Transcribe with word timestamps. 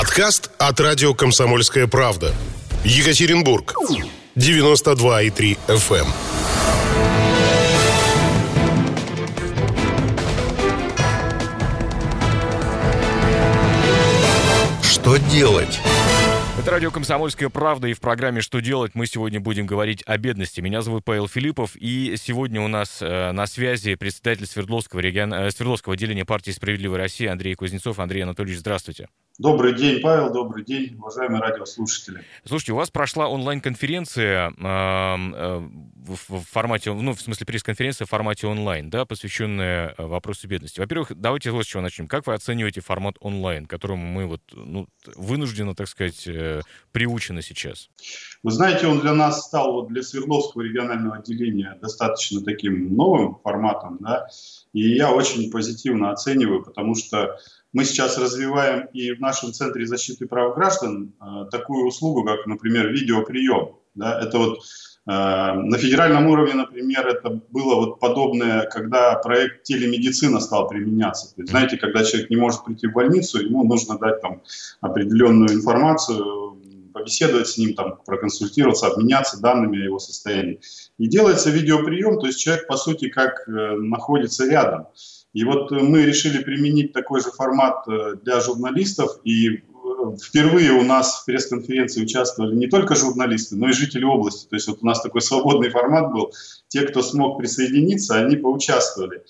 Подкаст 0.00 0.50
от 0.56 0.80
радио 0.80 1.12
«Комсомольская 1.12 1.86
правда». 1.86 2.32
Екатеринбург. 2.84 3.74
92,3 4.34 5.58
FM. 5.68 5.98
эм. 5.98 6.06
Что 14.82 15.16
делать? 15.30 15.78
Это 16.58 16.70
радио 16.70 16.90
«Комсомольская 16.90 17.50
правда» 17.50 17.88
и 17.88 17.92
в 17.92 18.00
программе 18.00 18.40
«Что 18.40 18.60
делать» 18.60 18.92
мы 18.94 19.06
сегодня 19.06 19.38
будем 19.38 19.66
говорить 19.66 20.02
о 20.06 20.16
бедности. 20.16 20.62
Меня 20.62 20.80
зовут 20.80 21.04
Павел 21.04 21.28
Филиппов, 21.28 21.76
и 21.76 22.16
сегодня 22.16 22.62
у 22.62 22.68
нас 22.68 23.02
э, 23.02 23.32
на 23.32 23.46
связи 23.46 23.96
председатель 23.96 24.46
Свердловского, 24.46 25.00
регион, 25.00 25.34
э, 25.34 25.50
Свердловского 25.50 25.92
отделения 25.94 26.24
партии 26.24 26.52
«Справедливая 26.52 27.00
Россия» 27.00 27.30
Андрей 27.32 27.54
Кузнецов. 27.54 27.98
Андрей 27.98 28.22
Анатольевич, 28.22 28.60
здравствуйте. 28.60 29.08
Добрый 29.40 29.74
день, 29.74 30.02
Павел, 30.02 30.30
добрый 30.30 30.62
день, 30.66 30.96
уважаемые 30.98 31.40
радиослушатели. 31.40 32.22
Слушайте, 32.44 32.72
у 32.74 32.76
вас 32.76 32.90
прошла 32.90 33.26
онлайн-конференция 33.26 34.50
э, 34.50 35.68
в, 35.96 36.40
формате, 36.42 36.92
ну, 36.92 37.14
в 37.14 37.20
смысле 37.22 37.46
пресс-конференция 37.46 38.04
в 38.04 38.10
формате 38.10 38.48
онлайн, 38.48 38.90
да, 38.90 39.06
посвященная 39.06 39.94
э, 39.96 40.04
вопросу 40.04 40.46
бедности. 40.46 40.78
Во-первых, 40.78 41.12
давайте 41.18 41.52
вот 41.52 41.64
с 41.64 41.68
чего 41.68 41.80
начнем. 41.82 42.06
Как 42.06 42.26
вы 42.26 42.34
оцениваете 42.34 42.82
формат 42.82 43.16
онлайн, 43.20 43.64
которому 43.64 44.04
мы 44.04 44.26
вот, 44.26 44.42
ну, 44.52 44.86
вынуждены, 45.16 45.74
так 45.74 45.88
сказать, 45.88 46.28
э, 46.28 46.60
приучены 46.92 47.40
сейчас? 47.40 47.88
Вы 48.42 48.50
знаете, 48.50 48.88
он 48.88 49.00
для 49.00 49.14
нас 49.14 49.46
стал, 49.46 49.72
вот 49.72 49.88
для 49.88 50.02
Свердловского 50.02 50.60
регионального 50.60 51.16
отделения, 51.16 51.78
достаточно 51.80 52.42
таким 52.42 52.94
новым 52.94 53.38
форматом, 53.42 53.96
да, 54.00 54.26
и 54.74 54.96
я 54.96 55.10
очень 55.10 55.50
позитивно 55.50 56.10
оцениваю, 56.10 56.62
потому 56.62 56.94
что 56.94 57.38
мы 57.72 57.84
сейчас 57.84 58.18
развиваем 58.18 58.88
и 58.92 59.12
в 59.12 59.20
нашем 59.20 59.52
Центре 59.52 59.86
защиты 59.86 60.26
прав 60.26 60.54
граждан 60.54 61.12
э, 61.20 61.46
такую 61.50 61.86
услугу, 61.86 62.24
как, 62.24 62.46
например, 62.46 62.88
видеоприем. 62.88 63.76
Да? 63.94 64.20
Это 64.20 64.38
вот 64.38 64.58
э, 64.58 65.10
на 65.10 65.78
федеральном 65.78 66.26
уровне, 66.26 66.54
например, 66.54 67.06
это 67.06 67.40
было 67.50 67.76
вот 67.76 68.00
подобное, 68.00 68.66
когда 68.66 69.14
проект 69.16 69.64
телемедицина 69.64 70.40
стал 70.40 70.68
применяться. 70.68 71.34
То 71.34 71.42
есть, 71.42 71.50
знаете, 71.50 71.76
когда 71.76 72.04
человек 72.04 72.30
не 72.30 72.36
может 72.36 72.64
прийти 72.64 72.88
в 72.88 72.92
больницу, 72.92 73.40
ему 73.40 73.64
нужно 73.64 73.98
дать 73.98 74.20
там 74.20 74.42
определенную 74.80 75.52
информацию, 75.52 76.58
побеседовать 76.92 77.48
с 77.48 77.56
ним, 77.56 77.74
там, 77.74 77.98
проконсультироваться, 78.04 78.88
обменяться 78.88 79.40
данными 79.40 79.80
о 79.80 79.84
его 79.84 79.98
состоянии. 79.98 80.60
И 80.98 81.06
делается 81.06 81.50
видеоприем, 81.50 82.18
то 82.18 82.26
есть 82.26 82.40
человек, 82.40 82.66
по 82.66 82.76
сути, 82.76 83.08
как 83.08 83.48
э, 83.48 83.50
находится 83.76 84.46
рядом. 84.48 84.88
И 85.32 85.44
вот 85.44 85.70
мы 85.70 86.04
решили 86.04 86.42
применить 86.42 86.92
такой 86.92 87.20
же 87.20 87.30
формат 87.30 87.86
э, 87.88 88.16
для 88.22 88.40
журналистов, 88.40 89.20
и 89.22 89.48
э, 89.48 89.58
впервые 90.20 90.72
у 90.72 90.82
нас 90.82 91.20
в 91.20 91.24
пресс-конференции 91.24 92.02
участвовали 92.02 92.56
не 92.56 92.66
только 92.66 92.96
журналисты, 92.96 93.56
но 93.56 93.68
и 93.68 93.72
жители 93.72 94.04
области. 94.04 94.48
То 94.48 94.56
есть 94.56 94.66
вот 94.66 94.78
у 94.82 94.86
нас 94.86 95.00
такой 95.00 95.20
свободный 95.20 95.70
формат 95.70 96.12
был. 96.12 96.32
Те, 96.68 96.82
кто 96.82 97.02
смог 97.02 97.38
присоединиться, 97.38 98.16
они 98.16 98.36
поучаствовали. 98.36 99.22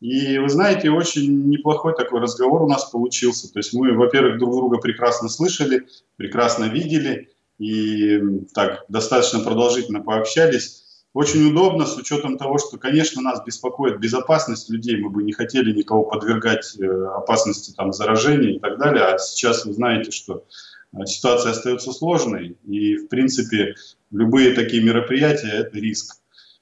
И 0.00 0.38
вы 0.38 0.48
знаете, 0.48 0.90
очень 0.90 1.48
неплохой 1.48 1.94
такой 1.94 2.20
разговор 2.20 2.62
у 2.62 2.68
нас 2.68 2.84
получился. 2.86 3.50
То 3.52 3.60
есть 3.60 3.72
мы, 3.72 3.92
во-первых, 3.92 4.38
друг 4.38 4.52
друга 4.52 4.78
прекрасно 4.78 5.28
слышали, 5.28 5.86
прекрасно 6.16 6.64
видели 6.64 7.30
и 7.58 8.20
так 8.52 8.84
достаточно 8.88 9.40
продолжительно 9.40 10.02
пообщались. 10.02 10.85
Очень 11.16 11.48
удобно 11.48 11.86
с 11.86 11.96
учетом 11.96 12.36
того, 12.36 12.58
что, 12.58 12.76
конечно, 12.76 13.22
нас 13.22 13.42
беспокоит 13.42 13.98
безопасность 13.98 14.68
людей. 14.68 15.00
Мы 15.00 15.08
бы 15.08 15.22
не 15.22 15.32
хотели 15.32 15.72
никого 15.72 16.02
подвергать 16.02 16.78
э, 16.78 16.86
опасности 16.86 17.72
там, 17.74 17.94
заражения 17.94 18.56
и 18.56 18.58
так 18.58 18.78
далее. 18.78 19.02
А 19.02 19.16
сейчас 19.18 19.64
вы 19.64 19.72
знаете, 19.72 20.10
что 20.10 20.44
э, 20.92 21.06
ситуация 21.06 21.52
остается 21.52 21.92
сложной. 21.92 22.58
И, 22.66 22.96
в 22.98 23.08
принципе, 23.08 23.76
любые 24.10 24.52
такие 24.52 24.84
мероприятия– 24.84 25.48
это 25.54 25.78
риск. 25.78 26.20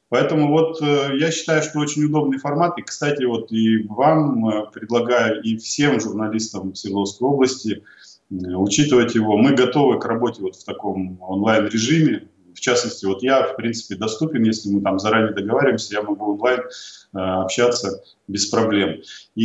Поэтому 0.09 0.47
вот 0.47 0.81
э, 0.81 1.17
я 1.19 1.33
считаю, 1.33 1.61
что 1.61 1.81
очень 1.81 2.05
удобный 2.05 2.39
формат. 2.39 2.79
И, 2.79 2.83
кстати, 2.83 3.25
вот 3.25 3.51
и 3.51 3.83
вам 3.89 4.71
предлагаю, 4.73 5.43
и 5.43 5.57
всем 5.57 5.99
журналистам 5.99 6.77
Свердловской 6.77 7.29
области 7.29 7.83
учитывать 8.31 9.17
его. 9.17 9.37
Мы 9.37 9.57
готовы 9.57 9.99
к 9.99 10.05
работе 10.05 10.43
вот 10.43 10.55
в 10.55 10.65
таком 10.65 11.21
онлайн-режиме 11.21 12.29
в 12.55 12.61
частности, 12.61 13.05
вот 13.05 13.23
я, 13.23 13.43
в 13.43 13.57
принципе, 13.57 13.97
доступен, 13.97 14.45
если 14.45 14.71
мы 14.71 14.81
там 14.81 14.99
заранее 14.99 15.35
договариваемся, 15.35 15.95
я 15.95 16.03
могу 16.03 16.35
онлайн 16.35 16.61
э, 16.61 17.19
общаться 17.19 18.03
без 18.29 18.47
проблем. 18.47 19.03
И 19.35 19.45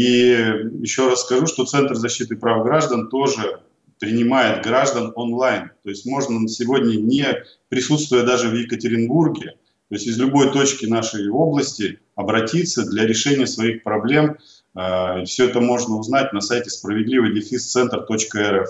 еще 0.82 1.10
раз 1.10 1.22
скажу, 1.22 1.48
что 1.48 1.66
Центр 1.66 1.96
защиты 1.96 2.36
прав 2.36 2.64
граждан 2.64 3.10
тоже 3.10 3.60
принимает 4.00 4.64
граждан 4.64 5.12
онлайн. 5.16 5.72
То 5.84 5.90
есть 5.90 6.06
можно 6.06 6.48
сегодня, 6.48 6.96
не 6.96 7.26
присутствуя 7.68 8.24
даже 8.24 8.48
в 8.48 8.54
Екатеринбурге, 8.54 9.56
то 9.90 9.96
есть 9.96 10.08
из 10.08 10.18
любой 10.20 10.52
точки 10.52 10.86
нашей 10.86 11.30
области 11.30 12.00
обратиться 12.16 12.86
для 12.86 13.08
решения 13.08 13.48
своих 13.48 13.84
проблем. 13.84 14.38
Э, 14.76 15.26
Все 15.26 15.50
это 15.50 15.60
можно 15.60 15.98
узнать 15.98 16.32
на 16.32 16.42
сайте 16.42 16.70
справедливый 16.70 17.34
дефис 17.34 17.72
центр.рф. 17.72 18.70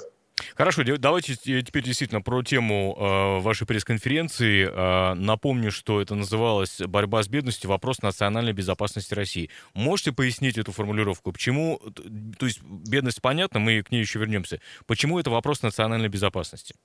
Хорошо, 0.55 0.83
давайте 0.97 1.35
теперь 1.35 1.83
действительно 1.83 2.21
про 2.21 2.43
тему 2.43 2.95
э, 2.97 3.39
вашей 3.41 3.65
пресс-конференции. 3.67 4.69
Э, 4.69 5.13
напомню, 5.13 5.71
что 5.71 6.01
это 6.01 6.15
называлось 6.15 6.79
«Борьба 6.79 7.23
с 7.23 7.27
бедностью. 7.27 7.69
Вопрос 7.69 8.01
национальной 8.01 8.53
безопасности 8.53 9.13
России». 9.13 9.49
Можете 9.73 10.11
пояснить 10.11 10.57
эту 10.57 10.71
формулировку? 10.71 11.31
Почему, 11.31 11.79
то 12.37 12.45
есть 12.45 12.61
бедность 12.61 13.21
понятна, 13.21 13.59
мы 13.59 13.83
к 13.83 13.91
ней 13.91 14.01
еще 14.01 14.19
вернемся. 14.19 14.59
Почему 14.85 15.19
это 15.19 15.29
вопрос 15.29 15.61
национальной 15.61 16.09
безопасности? 16.09 16.75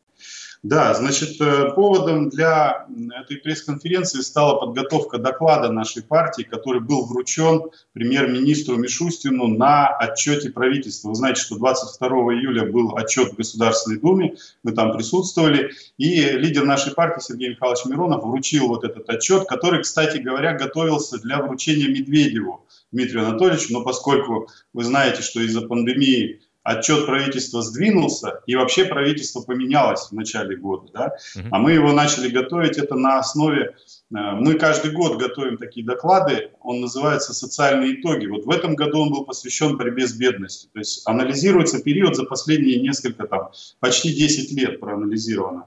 Да, 0.65 0.95
значит, 0.95 1.39
э, 1.43 1.73
поводом 1.75 2.31
для 2.31 2.87
этой 3.21 3.37
пресс-конференции 3.37 4.23
стала 4.23 4.59
подготовка 4.59 5.19
доклада 5.19 5.71
нашей 5.71 6.03
партии, 6.03 6.43
который 6.43 6.81
был 6.81 7.05
вручен 7.05 7.65
премьер-министру 7.93 8.77
Мишустину 8.77 9.47
на 9.47 9.89
отчете 9.89 10.49
правительства. 10.49 11.11
Вы 11.11 11.17
знаете, 11.17 11.43
что 11.43 11.57
22 11.57 12.09
июля 12.09 12.65
был 12.65 12.97
отчет 12.97 13.35
в 13.35 13.37
Государственной 13.37 14.01
Думе, 14.01 14.37
мы 14.63 14.73
там 14.73 14.97
присутствовали, 14.97 15.71
и 15.99 16.31
лидер 16.31 16.65
нашей 16.65 16.95
партии 16.95 17.21
Сергей 17.21 17.51
Михайлович 17.51 17.85
Миронов 17.85 18.25
вручил 18.25 18.69
вот 18.69 18.85
этот 18.85 19.07
отчет, 19.11 19.47
который, 19.47 19.83
кстати 19.83 20.17
говоря, 20.17 20.55
готовился 20.55 21.19
для 21.19 21.43
вручения 21.43 21.89
Медведеву 21.89 22.65
Дмитрию 22.91 23.27
Анатольевичу, 23.27 23.71
но 23.71 23.83
поскольку 23.83 24.49
вы 24.73 24.83
знаете, 24.83 25.21
что 25.21 25.41
из-за 25.41 25.61
пандемии 25.61 26.41
отчет 26.65 27.05
правительства 27.05 27.63
сдвинулся, 27.63 28.41
и 28.47 28.57
вообще 28.57 28.87
правительство 28.87 29.43
поменялось 29.43 30.09
в 30.11 30.13
начале 30.13 30.57
года, 30.57 30.89
да, 30.93 31.13
а 31.51 31.59
мы 31.59 31.73
его 31.73 31.93
начали 31.93 32.29
готовить, 32.29 32.79
это 32.79 32.95
на 32.95 33.19
основе, 33.19 33.61
э, 33.67 33.73
мы 34.11 34.55
каждый 34.55 34.91
год 34.93 35.21
готовим 35.21 35.59
такие 35.59 35.87
доклады, 35.87 36.53
он 36.61 36.81
называется 36.81 37.35
«Социальные 37.35 38.01
итоги». 38.01 38.27
Вот 38.27 38.47
в 38.47 38.51
этом 38.51 38.75
году 38.75 39.03
он 39.03 39.11
был 39.11 39.25
посвящен 39.27 39.77
борьбе 39.77 40.07
с 40.07 40.15
бедностью, 40.15 40.71
то 40.73 40.79
есть 40.79 41.07
анализируется 41.07 41.83
период 41.83 42.17
за 42.17 42.25
последние 42.25 42.81
несколько, 42.81 43.27
там, 43.27 43.51
почти 43.81 44.15
10 44.15 44.53
лет 44.53 44.81
проанализировано. 44.81 45.67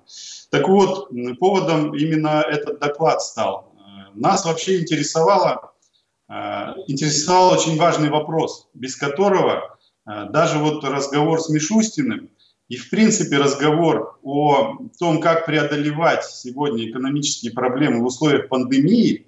Так 0.50 0.68
вот, 0.68 1.12
поводом 1.40 1.96
именно 1.96 2.42
этот 2.42 2.80
доклад 2.80 3.22
стал. 3.22 3.72
Э, 3.78 4.20
нас 4.20 4.46
вообще 4.46 4.82
интересовало, 4.82 5.74
э, 6.28 6.34
интересовал 6.88 7.54
очень 7.54 7.78
важный 7.78 8.10
вопрос, 8.10 8.68
без 8.74 8.96
которого 8.96 9.77
даже 10.08 10.58
вот 10.60 10.84
разговор 10.84 11.40
с 11.40 11.50
Мишустиным 11.50 12.30
и, 12.70 12.76
в 12.76 12.90
принципе, 12.90 13.38
разговор 13.38 14.20
о 14.24 14.78
том, 15.00 15.22
как 15.22 15.46
преодолевать 15.46 16.26
сегодня 16.26 16.90
экономические 16.90 17.54
проблемы 17.54 18.02
в 18.02 18.06
условиях 18.06 18.50
пандемии, 18.50 19.28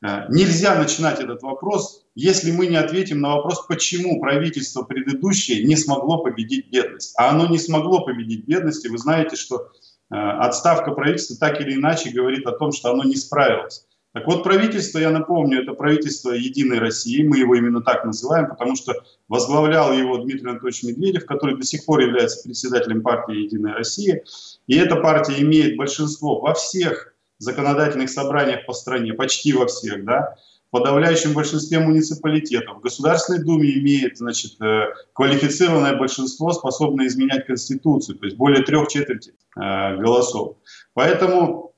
а, 0.00 0.26
нельзя 0.28 0.74
начинать 0.76 1.20
этот 1.20 1.42
вопрос, 1.42 2.04
если 2.14 2.50
мы 2.50 2.66
не 2.66 2.76
ответим 2.76 3.20
на 3.20 3.36
вопрос, 3.36 3.66
почему 3.66 4.20
правительство 4.20 4.82
предыдущее 4.82 5.64
не 5.64 5.76
смогло 5.76 6.18
победить 6.18 6.70
бедность. 6.70 7.14
А 7.16 7.30
оно 7.30 7.46
не 7.46 7.58
смогло 7.58 8.04
победить 8.04 8.46
бедность, 8.46 8.84
и 8.84 8.88
вы 8.88 8.98
знаете, 8.98 9.36
что 9.36 9.68
а, 10.10 10.46
отставка 10.46 10.92
правительства 10.92 11.36
так 11.36 11.60
или 11.60 11.74
иначе 11.74 12.10
говорит 12.10 12.46
о 12.46 12.52
том, 12.52 12.72
что 12.72 12.90
оно 12.90 13.04
не 13.04 13.16
справилось. 13.16 13.86
Так 14.12 14.26
вот, 14.26 14.44
правительство, 14.44 14.98
я 14.98 15.10
напомню, 15.10 15.62
это 15.62 15.72
правительство 15.72 16.32
Единой 16.32 16.78
России, 16.78 17.26
мы 17.26 17.38
его 17.38 17.54
именно 17.54 17.80
так 17.80 18.04
называем, 18.04 18.46
потому 18.46 18.76
что 18.76 18.92
возглавлял 19.28 19.92
его 19.92 20.18
Дмитрий 20.18 20.50
Анатольевич 20.50 20.82
Медведев, 20.82 21.24
который 21.24 21.56
до 21.56 21.64
сих 21.64 21.86
пор 21.86 22.00
является 22.00 22.42
председателем 22.42 23.02
партии 23.02 23.44
Единая 23.44 23.74
Россия. 23.74 24.22
И 24.66 24.76
эта 24.76 24.96
партия 24.96 25.40
имеет 25.40 25.78
большинство 25.78 26.40
во 26.40 26.52
всех 26.52 27.14
законодательных 27.38 28.10
собраниях 28.10 28.66
по 28.66 28.74
стране, 28.74 29.14
почти 29.14 29.54
во 29.54 29.66
всех, 29.66 30.04
да, 30.04 30.36
в 30.68 30.70
подавляющем 30.70 31.32
большинстве 31.32 31.80
муниципалитетов. 31.80 32.78
В 32.78 32.80
Государственной 32.80 33.42
Думе 33.42 33.78
имеет 33.78 34.18
значит, 34.18 34.60
э, 34.60 34.92
квалифицированное 35.14 35.96
большинство, 35.96 36.52
способное 36.52 37.06
изменять 37.06 37.46
Конституцию, 37.46 38.18
то 38.18 38.26
есть 38.26 38.36
более 38.36 38.62
трех 38.62 38.88
четверти 38.88 39.34
э, 39.56 39.96
голосов. 39.96 40.56
Поэтому 40.94 41.71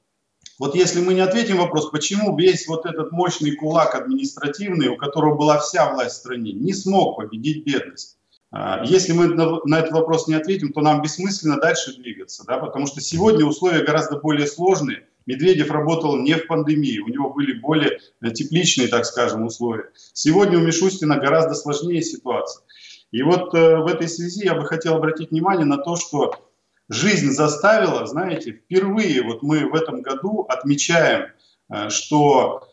вот 0.59 0.75
если 0.75 1.01
мы 1.01 1.15
не 1.15 1.21
ответим 1.21 1.59
вопрос, 1.59 1.91
почему 1.91 2.37
весь 2.37 2.69
вот 2.69 2.87
этот 2.87 3.11
мощный 3.13 3.57
кулак 3.57 3.95
административный, 3.95 4.89
у 4.89 4.97
которого 4.97 5.37
была 5.37 5.59
вся 5.59 5.93
власть 5.93 6.17
в 6.17 6.19
стране, 6.19 6.53
не 6.53 6.73
смог 6.73 7.17
победить 7.17 7.65
бедность. 7.65 8.19
А, 8.53 8.85
если 8.85 9.13
мы 9.13 9.29
на 9.29 9.79
этот 9.81 9.93
вопрос 9.93 10.29
не 10.29 10.35
ответим, 10.35 10.73
то 10.73 10.81
нам 10.81 11.03
бессмысленно 11.03 11.59
дальше 11.59 11.97
двигаться, 11.97 12.45
да, 12.47 12.59
потому 12.59 12.87
что 12.87 13.01
сегодня 13.01 13.45
условия 13.45 13.85
гораздо 13.85 14.19
более 14.19 14.47
сложные. 14.47 15.09
Медведев 15.27 15.71
работал 15.71 16.17
не 16.17 16.35
в 16.35 16.47
пандемии, 16.47 17.01
у 17.01 17.09
него 17.09 17.31
были 17.31 17.59
более 17.59 17.99
э, 18.21 18.31
тепличные, 18.31 18.89
так 18.89 19.07
скажем, 19.07 19.45
условия. 19.45 19.91
Сегодня 20.13 20.59
у 20.59 20.61
Мишустина 20.61 21.17
гораздо 21.17 21.55
сложнее 21.55 22.03
ситуация. 22.03 22.63
И 23.11 23.23
вот 23.23 23.55
э, 23.55 23.77
в 23.79 23.87
этой 23.87 24.09
связи 24.09 24.45
я 24.45 24.55
бы 24.55 24.67
хотел 24.67 24.95
обратить 24.95 25.31
внимание 25.31 25.65
на 25.65 25.79
то, 25.79 25.97
что 25.97 26.44
жизнь 26.89 27.31
заставила, 27.31 28.07
знаете, 28.07 28.53
впервые 28.53 29.23
вот 29.23 29.43
мы 29.43 29.69
в 29.69 29.75
этом 29.75 30.03
году 30.03 30.47
отмечаем, 30.49 31.29
э, 31.71 31.89
что 31.91 32.69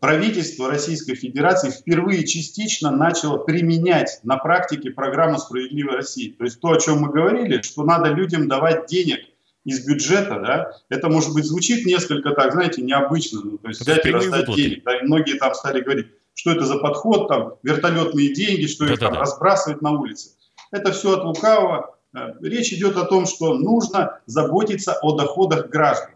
правительство 0.00 0.68
Российской 0.68 1.14
Федерации 1.14 1.70
впервые 1.70 2.26
частично 2.26 2.90
начало 2.90 3.38
применять 3.38 4.20
на 4.22 4.36
практике 4.36 4.90
программу 4.90 5.38
«Справедливая 5.38 5.96
Россия». 5.96 6.32
То 6.36 6.44
есть 6.44 6.60
то, 6.60 6.68
о 6.68 6.80
чем 6.80 7.00
мы 7.00 7.10
говорили, 7.10 7.62
что 7.62 7.82
надо 7.82 8.10
людям 8.10 8.48
давать 8.48 8.86
денег 8.86 9.20
из 9.64 9.86
бюджета, 9.86 10.40
да, 10.40 10.72
это, 10.88 11.08
может 11.08 11.34
быть, 11.34 11.44
звучит 11.44 11.86
несколько 11.86 12.30
так, 12.30 12.52
знаете, 12.52 12.82
необычно, 12.82 13.40
ну, 13.44 13.58
то 13.58 13.68
есть 13.68 13.80
взять 13.80 14.04
и 14.04 14.10
раздать 14.10 14.40
выплаты. 14.40 14.62
денег. 14.62 14.84
Да, 14.84 14.98
и 14.98 15.02
многие 15.02 15.38
там 15.38 15.54
стали 15.54 15.80
говорить, 15.80 16.08
что 16.34 16.50
это 16.50 16.64
за 16.64 16.78
подход, 16.78 17.28
там, 17.28 17.54
вертолетные 17.62 18.34
деньги, 18.34 18.66
что 18.66 18.86
да, 18.86 18.92
их 18.92 18.98
да, 18.98 19.06
там 19.06 19.14
да. 19.14 19.20
разбрасывать 19.20 19.80
на 19.80 19.92
улице. 19.92 20.30
Это 20.72 20.92
все 20.92 21.16
от 21.16 21.24
лукавого. 21.24 21.96
Э, 22.16 22.32
речь 22.40 22.72
идет 22.72 22.96
о 22.96 23.04
том, 23.04 23.26
что 23.26 23.54
нужно 23.54 24.20
заботиться 24.26 24.98
о 25.02 25.16
доходах 25.16 25.68
граждан. 25.68 26.14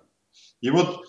И 0.60 0.70
вот 0.70 1.04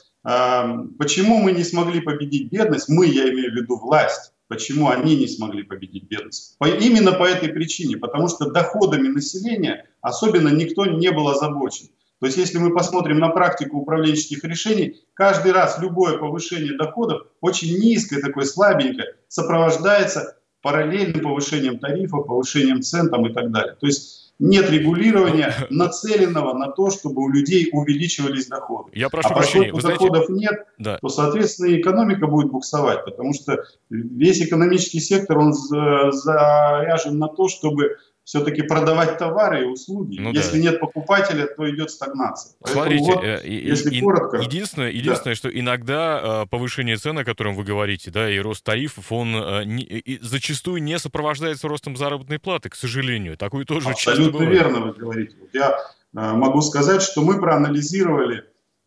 Почему 1.00 1.38
мы 1.38 1.54
не 1.54 1.64
смогли 1.64 2.02
победить 2.02 2.52
бедность? 2.52 2.90
Мы, 2.90 3.08
я 3.08 3.30
имею 3.30 3.50
в 3.50 3.56
виду 3.56 3.78
власть. 3.78 4.34
Почему 4.50 4.90
они 4.90 5.16
не 5.16 5.28
смогли 5.28 5.64
победить 5.64 6.10
бедность? 6.10 6.58
Именно 6.62 7.14
по 7.14 7.24
этой 7.24 7.48
причине, 7.48 7.96
потому 7.96 8.28
что 8.28 8.52
доходами 8.52 9.08
населения 9.08 9.90
особенно 10.02 10.50
никто 10.50 10.86
не 10.86 11.12
был 11.12 11.30
озабочен. 11.30 11.88
То 12.20 12.26
есть 12.26 12.38
если 12.38 12.58
мы 12.58 12.74
посмотрим 12.74 13.20
на 13.20 13.30
практику 13.30 13.78
управленческих 13.78 14.44
решений, 14.44 15.02
каждый 15.14 15.54
раз 15.54 15.80
любое 15.80 16.18
повышение 16.18 16.76
доходов, 16.76 17.28
очень 17.40 17.78
низкое, 17.80 18.20
такое 18.20 18.44
слабенькое, 18.44 19.16
сопровождается 19.30 20.38
параллельным 20.62 21.22
повышением 21.22 21.80
тарифов, 21.80 22.28
повышением 22.28 22.82
цен 22.82 23.10
там, 23.10 23.28
и 23.28 23.34
так 23.34 23.52
далее. 23.52 23.78
То 23.80 23.86
есть 23.86 24.27
нет 24.40 24.70
регулирования, 24.70 25.54
нацеленного 25.70 26.54
на 26.58 26.72
то, 26.72 26.90
чтобы 26.90 27.24
у 27.24 27.30
людей 27.30 27.70
увеличивались 27.72 28.48
доходы. 28.48 28.92
Я 28.94 29.10
прошу 29.10 29.30
а 29.30 29.34
прощения. 29.34 29.74
поскольку 29.74 29.98
доходов 29.98 30.26
знаете... 30.28 30.46
нет, 30.46 30.68
да. 30.78 30.98
то, 31.00 31.10
соответственно, 31.10 31.80
экономика 31.80 32.28
будет 32.28 32.52
буксовать, 32.52 33.06
потому 33.06 33.34
что 33.34 33.64
весь 33.90 34.42
экономический 34.42 35.00
сектор, 35.00 35.40
он 35.40 35.54
заряжен 35.54 37.18
на 37.18 37.28
то, 37.28 37.48
чтобы 37.48 37.98
все-таки 38.28 38.62
продавать 38.62 39.18
товары 39.18 39.62
и 39.62 39.64
услуги. 39.64 40.18
Ну, 40.20 40.34
если 40.34 40.58
да. 40.58 40.64
нет 40.64 40.82
покупателя, 40.82 41.48
то 41.48 41.70
идет 41.74 41.92
стагнация. 41.92 42.58
Смотрите, 42.62 43.06
вот, 43.06 43.24
э, 43.24 43.40
если 43.46 43.96
и, 43.96 44.02
коротко. 44.02 44.36
Единственное, 44.40 44.92
единственное 44.92 45.34
да. 45.34 45.38
что 45.38 45.50
иногда 45.50 46.42
э, 46.44 46.46
повышение 46.50 46.98
цен, 46.98 47.18
о 47.18 47.24
котором 47.24 47.56
вы 47.56 47.64
говорите, 47.64 48.12
да, 48.12 48.30
и 48.30 48.38
рост 48.40 48.66
тарифов, 48.66 49.14
он 49.14 49.34
э, 49.34 49.64
не, 49.64 49.82
и 49.84 50.22
зачастую 50.22 50.84
не 50.84 51.00
сопровождается 51.00 51.70
ростом 51.70 51.96
заработной 51.96 52.38
платы, 52.38 52.68
к 52.68 52.76
сожалению. 52.76 53.38
Такое 53.38 53.64
тоже 53.64 53.88
Абсолютно 53.88 54.44
верно 54.44 54.82
вы 54.82 54.92
говорите. 54.92 55.38
Вот 55.40 55.52
я 55.54 55.70
э, 55.70 55.76
могу 56.14 56.60
сказать, 56.60 57.02
что 57.02 57.22
мы 57.22 57.40
проанализировали 57.40 58.44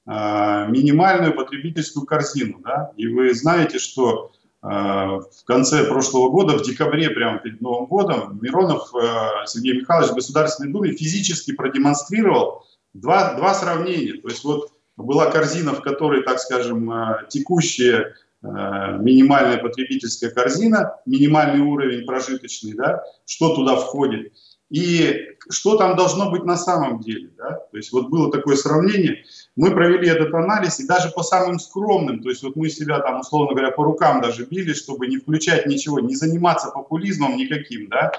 э, 0.07 0.67
минимальную 0.69 1.35
потребительскую 1.35 2.05
корзину, 2.05 2.61
да, 2.63 2.93
и 2.99 3.07
вы 3.07 3.33
знаете, 3.33 3.79
что 3.79 4.33
в 4.63 5.45
конце 5.47 5.85
прошлого 5.85 6.29
года, 6.29 6.59
в 6.59 6.63
декабре, 6.63 7.09
прямо 7.09 7.39
перед 7.39 7.63
Новым 7.63 7.87
годом, 7.87 8.39
Миронов 8.43 8.95
э, 8.95 9.47
Сергей 9.47 9.81
Михайлович 9.81 10.11
в 10.11 10.17
Государственной 10.17 10.71
Думе 10.71 10.93
физически 10.93 11.53
продемонстрировал 11.53 12.67
два, 12.93 13.35
два 13.35 13.55
сравнения. 13.55 14.21
То 14.21 14.29
есть 14.29 14.45
вот 14.45 14.71
была 14.99 15.31
корзина, 15.31 15.73
в 15.73 15.81
которой, 15.81 16.23
так 16.25 16.39
скажем, 16.41 16.91
э, 16.93 17.27
текущая 17.29 18.15
минимальная 18.43 19.59
потребительская 19.59 20.31
корзина, 20.31 20.97
минимальный 21.05 21.61
уровень 21.61 22.07
прожиточный, 22.07 22.73
да, 22.73 23.03
что 23.27 23.55
туда 23.55 23.77
входит– 23.77 24.33
и 24.71 25.37
что 25.51 25.77
там 25.77 25.97
должно 25.97 26.31
быть 26.31 26.45
на 26.45 26.57
самом 26.57 27.01
деле. 27.01 27.31
Да? 27.37 27.55
То 27.71 27.77
есть 27.77 27.93
вот 27.93 28.09
было 28.09 28.31
такое 28.31 28.57
сравнение, 28.57 29.25
мы 29.57 29.73
провели 29.73 30.09
этот 30.09 30.33
анализ, 30.33 30.81
и 30.81 30.87
даже 30.87 31.11
по 31.11 31.23
самым 31.23 31.59
скромным, 31.59 32.23
то 32.23 32.31
есть 32.31 32.43
вот 32.43 32.57
мы 32.57 32.71
себя 32.71 33.01
там, 33.01 33.21
условно 33.21 33.53
говоря, 33.53 33.73
по 33.73 33.85
рукам 33.85 34.21
даже 34.21 34.47
били, 34.47 34.73
чтобы 34.73 35.07
не 35.07 35.19
включать 35.19 35.67
ничего, 35.67 36.01
не 36.01 36.15
заниматься 36.15 36.71
популизмом 36.71 37.37
никаким, 37.37 37.89
да, 37.89 38.13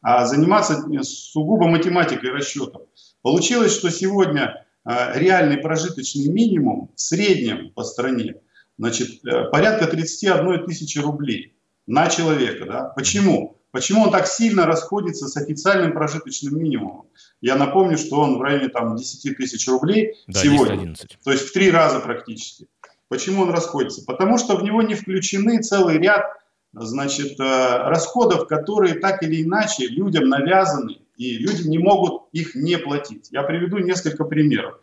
а 0.00 0.24
заниматься 0.26 0.82
сугубо 1.02 1.68
математикой 1.68 2.30
расчетом. 2.30 2.82
Получилось, 3.22 3.72
что 3.72 3.90
сегодня 3.90 4.64
э, 4.84 5.18
реальный 5.18 5.58
прожиточный 5.58 6.28
минимум 6.28 6.90
в 6.94 7.00
среднем 7.00 7.72
по 7.74 7.82
стране, 7.84 8.36
значит, 8.78 9.24
э, 9.24 9.44
порядка 9.50 9.86
31 9.86 10.66
тысячи 10.66 10.98
рублей 10.98 11.58
на 11.86 12.08
человека. 12.08 12.64
Да? 12.64 12.84
Почему? 12.96 13.57
Почему 13.70 14.04
он 14.04 14.10
так 14.10 14.26
сильно 14.26 14.66
расходится 14.66 15.28
с 15.28 15.36
официальным 15.36 15.92
прожиточным 15.92 16.58
минимумом? 16.58 17.06
Я 17.40 17.56
напомню, 17.56 17.98
что 17.98 18.20
он 18.20 18.38
в 18.38 18.42
районе 18.42 18.68
там, 18.68 18.96
10 18.96 19.36
тысяч 19.36 19.68
рублей 19.68 20.14
да, 20.26 20.40
сегодня. 20.40 20.94
То 21.22 21.32
есть 21.32 21.48
в 21.48 21.52
три 21.52 21.70
раза 21.70 22.00
практически. 22.00 22.66
Почему 23.08 23.42
он 23.42 23.50
расходится? 23.50 24.04
Потому 24.06 24.38
что 24.38 24.56
в 24.56 24.62
него 24.62 24.82
не 24.82 24.94
включены 24.94 25.62
целый 25.62 25.98
ряд 25.98 26.24
значит, 26.72 27.38
э, 27.40 27.44
расходов, 27.88 28.46
которые 28.46 28.94
так 28.94 29.22
или 29.22 29.42
иначе 29.42 29.86
людям 29.86 30.28
навязаны, 30.28 30.98
и 31.16 31.38
люди 31.38 31.66
не 31.66 31.78
могут 31.78 32.28
их 32.32 32.54
не 32.54 32.78
платить. 32.78 33.28
Я 33.30 33.42
приведу 33.42 33.78
несколько 33.78 34.24
примеров. 34.24 34.78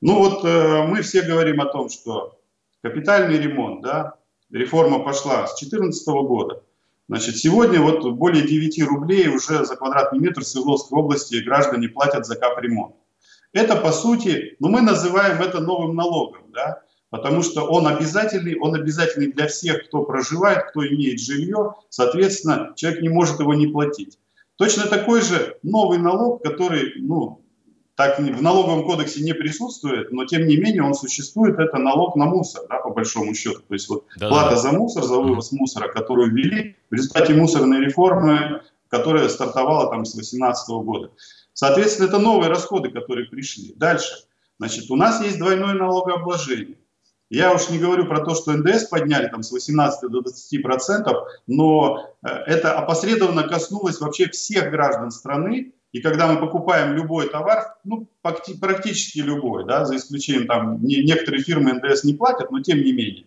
Ну 0.00 0.18
вот 0.18 0.44
э, 0.44 0.82
мы 0.86 1.02
все 1.02 1.22
говорим 1.22 1.60
о 1.60 1.66
том, 1.66 1.90
что 1.90 2.38
капитальный 2.82 3.38
ремонт, 3.38 3.82
да, 3.82 4.14
реформа 4.50 5.04
пошла 5.04 5.46
с 5.46 5.58
2014 5.58 6.06
года. 6.06 6.62
Значит, 7.10 7.38
сегодня 7.38 7.80
вот 7.80 8.08
более 8.12 8.46
9 8.46 8.82
рублей 8.84 9.26
уже 9.26 9.64
за 9.64 9.74
квадратный 9.74 10.20
метр 10.20 10.42
в 10.42 10.46
Свердловской 10.46 10.96
области 10.96 11.42
граждане 11.42 11.88
платят 11.88 12.24
за 12.24 12.36
капремонт. 12.36 12.94
Это, 13.52 13.74
по 13.74 13.90
сути, 13.90 14.54
ну, 14.60 14.68
мы 14.68 14.80
называем 14.80 15.42
это 15.42 15.58
новым 15.58 15.96
налогом, 15.96 16.42
да, 16.52 16.82
потому 17.10 17.42
что 17.42 17.62
он 17.62 17.88
обязательный, 17.88 18.56
он 18.60 18.76
обязательный 18.76 19.32
для 19.32 19.48
всех, 19.48 19.88
кто 19.88 20.04
проживает, 20.04 20.66
кто 20.70 20.86
имеет 20.86 21.18
жилье, 21.18 21.74
соответственно, 21.88 22.74
человек 22.76 23.02
не 23.02 23.08
может 23.08 23.40
его 23.40 23.54
не 23.54 23.66
платить. 23.66 24.20
Точно 24.54 24.86
такой 24.86 25.20
же 25.20 25.58
новый 25.64 25.98
налог, 25.98 26.44
который, 26.44 26.92
ну, 26.98 27.39
так 28.00 28.18
в 28.18 28.42
налоговом 28.42 28.84
кодексе 28.86 29.22
не 29.22 29.34
присутствует, 29.34 30.10
но 30.10 30.24
тем 30.24 30.46
не 30.46 30.56
менее 30.56 30.82
он 30.82 30.94
существует, 30.94 31.58
это 31.58 31.76
налог 31.76 32.16
на 32.16 32.24
мусор, 32.24 32.62
да, 32.66 32.78
по 32.78 32.88
большому 32.88 33.34
счету. 33.34 33.60
То 33.68 33.74
есть 33.74 33.90
вот 33.90 34.06
да, 34.16 34.30
плата 34.30 34.52
да. 34.52 34.56
за 34.56 34.72
мусор, 34.72 35.02
за 35.04 35.16
вывоз 35.16 35.52
мусора, 35.52 35.88
которую 35.88 36.30
ввели 36.30 36.76
в 36.90 36.94
результате 36.94 37.34
мусорной 37.34 37.84
реформы, 37.84 38.62
которая 38.88 39.28
стартовала 39.28 39.90
там 39.90 40.06
с 40.06 40.14
2018 40.14 40.68
года. 40.82 41.10
Соответственно, 41.52 42.06
это 42.06 42.18
новые 42.18 42.48
расходы, 42.48 42.88
которые 42.88 43.28
пришли. 43.28 43.74
Дальше. 43.76 44.24
Значит, 44.58 44.90
у 44.90 44.96
нас 44.96 45.22
есть 45.22 45.36
двойное 45.36 45.74
налогообложение. 45.74 46.78
Я 47.28 47.52
уж 47.52 47.68
не 47.68 47.78
говорю 47.78 48.06
про 48.06 48.24
то, 48.24 48.34
что 48.34 48.52
НДС 48.52 48.84
подняли 48.84 49.28
там 49.28 49.42
с 49.42 49.52
18 49.52 50.10
до 50.10 50.22
20 50.22 50.62
процентов, 50.62 51.28
но 51.46 52.16
э, 52.22 52.28
это 52.46 52.78
опосредованно 52.78 53.46
коснулось 53.46 54.00
вообще 54.00 54.30
всех 54.30 54.70
граждан 54.70 55.10
страны, 55.10 55.74
и 55.92 56.00
когда 56.00 56.32
мы 56.32 56.38
покупаем 56.38 56.94
любой 56.94 57.28
товар, 57.28 57.74
ну, 57.84 58.08
практически 58.22 59.18
любой, 59.18 59.66
да, 59.66 59.84
за 59.84 59.96
исключением 59.96 60.46
там, 60.46 60.82
не, 60.84 61.02
некоторые 61.02 61.42
фирмы 61.42 61.72
НДС 61.72 62.04
не 62.04 62.14
платят, 62.14 62.50
но 62.50 62.60
тем 62.60 62.78
не 62.78 62.92
менее, 62.92 63.26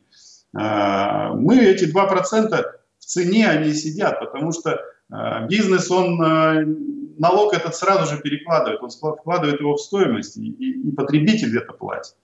э, 0.58 1.34
мы 1.34 1.58
эти 1.58 1.86
2% 1.86 2.66
в 3.00 3.06
цене 3.06 3.50
они 3.50 3.74
сидят, 3.74 4.20
потому 4.20 4.54
что 4.54 4.80
э, 5.12 5.48
бизнес, 5.48 5.92
он 5.92 6.22
э, 6.24 6.66
налог 7.18 7.54
этот 7.54 7.76
сразу 7.76 8.14
же 8.14 8.22
перекладывает, 8.22 8.82
он 8.82 8.90
вкладывает 8.90 9.60
его 9.60 9.76
в 9.76 9.82
стоимость, 9.82 10.38
и, 10.38 10.48
и, 10.48 10.90
и 10.90 10.92
потребитель 10.92 11.58
это 11.58 11.74
платит. 11.74 12.16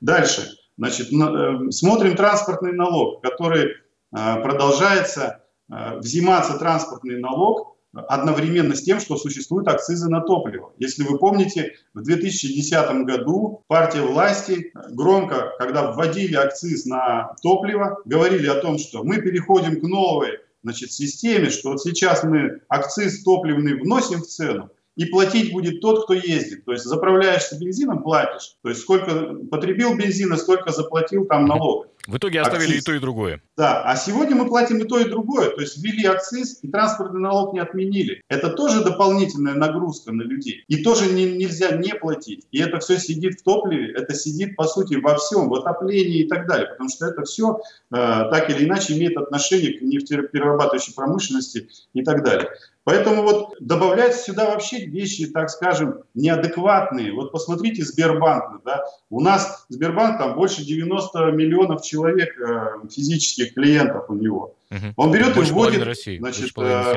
Дальше, 0.00 0.42
значит, 0.76 1.12
э, 1.12 1.70
смотрим 1.70 2.14
транспортный 2.14 2.72
налог, 2.72 3.20
который 3.20 3.64
э, 3.64 3.72
продолжается 4.12 5.44
э, 5.68 5.98
взиматься 5.98 6.56
транспортный 6.56 7.18
налог 7.18 7.77
одновременно 7.94 8.74
с 8.74 8.82
тем, 8.82 9.00
что 9.00 9.16
существуют 9.16 9.68
акцизы 9.68 10.08
на 10.08 10.20
топливо. 10.20 10.72
Если 10.78 11.02
вы 11.02 11.18
помните, 11.18 11.74
в 11.94 12.02
2010 12.02 13.04
году 13.04 13.64
партия 13.66 14.02
власти 14.02 14.72
громко, 14.90 15.52
когда 15.58 15.92
вводили 15.92 16.36
акциз 16.36 16.84
на 16.86 17.34
топливо, 17.42 18.00
говорили 18.04 18.46
о 18.46 18.60
том, 18.60 18.78
что 18.78 19.02
мы 19.04 19.20
переходим 19.20 19.80
к 19.80 19.82
новой 19.82 20.38
значит, 20.62 20.92
системе, 20.92 21.50
что 21.50 21.70
вот 21.70 21.82
сейчас 21.82 22.24
мы 22.24 22.60
акциз 22.68 23.22
топливный 23.22 23.80
вносим 23.80 24.20
в 24.20 24.26
цену, 24.26 24.70
и 24.96 25.04
платить 25.06 25.52
будет 25.52 25.80
тот, 25.80 26.04
кто 26.04 26.14
ездит. 26.14 26.64
То 26.64 26.72
есть 26.72 26.84
заправляешься 26.84 27.56
бензином, 27.56 28.02
платишь. 28.02 28.56
То 28.62 28.68
есть 28.68 28.80
сколько 28.80 29.34
потребил 29.50 29.96
бензина, 29.96 30.36
сколько 30.36 30.72
заплатил 30.72 31.24
там 31.26 31.46
налог. 31.46 31.86
В 32.08 32.16
итоге 32.16 32.40
оставили 32.40 32.70
акциз. 32.70 32.82
и 32.82 32.86
то, 32.86 32.94
и 32.94 32.98
другое. 33.00 33.42
Да, 33.54 33.82
а 33.82 33.94
сегодня 33.94 34.34
мы 34.34 34.48
платим 34.48 34.78
и 34.78 34.88
то, 34.88 34.98
и 34.98 35.10
другое. 35.10 35.50
То 35.50 35.60
есть 35.60 35.76
ввели 35.76 36.06
акциз 36.06 36.58
и 36.62 36.68
транспортный 36.68 37.20
налог 37.20 37.52
не 37.52 37.60
отменили. 37.60 38.22
Это 38.30 38.48
тоже 38.48 38.82
дополнительная 38.82 39.52
нагрузка 39.52 40.10
на 40.10 40.22
людей. 40.22 40.64
И 40.68 40.82
тоже 40.82 41.12
не, 41.12 41.30
нельзя 41.36 41.72
не 41.72 41.94
платить. 41.94 42.46
И 42.50 42.60
это 42.60 42.78
все 42.78 42.98
сидит 42.98 43.38
в 43.38 43.42
топливе, 43.42 43.92
это 43.92 44.14
сидит, 44.14 44.56
по 44.56 44.64
сути, 44.64 44.94
во 44.94 45.16
всем, 45.16 45.50
в 45.50 45.54
отоплении 45.54 46.20
и 46.20 46.28
так 46.28 46.48
далее. 46.48 46.68
Потому 46.68 46.88
что 46.88 47.06
это 47.06 47.24
все 47.24 47.60
э, 47.90 47.94
так 47.94 48.48
или 48.48 48.64
иначе 48.64 48.96
имеет 48.96 49.18
отношение 49.18 49.78
к 49.78 49.82
нефтеперерабатывающей 49.82 50.94
промышленности 50.94 51.68
и 51.92 52.02
так 52.02 52.24
далее. 52.24 52.48
Поэтому 52.88 53.22
вот 53.22 53.54
добавляются 53.60 54.22
сюда 54.22 54.46
вообще 54.46 54.86
вещи, 54.86 55.26
так 55.26 55.50
скажем, 55.50 56.04
неадекватные. 56.14 57.12
Вот 57.12 57.32
посмотрите 57.32 57.84
Сбербанк. 57.84 58.62
Да? 58.64 58.82
У 59.10 59.20
нас 59.20 59.66
Сбербанк, 59.68 60.16
там 60.16 60.34
больше 60.34 60.64
90 60.64 61.32
миллионов 61.32 61.82
человек 61.82 62.34
э, 62.40 62.88
физических 62.90 63.52
клиентов 63.52 64.06
у 64.08 64.14
него. 64.14 64.54
Угу. 64.70 64.86
Он 64.96 65.12
берет 65.12 65.34
больше 65.34 65.50
и 65.50 65.54
вводит 65.54 65.82
России, 65.82 66.16
значит, 66.16 66.50
э, 66.56 66.94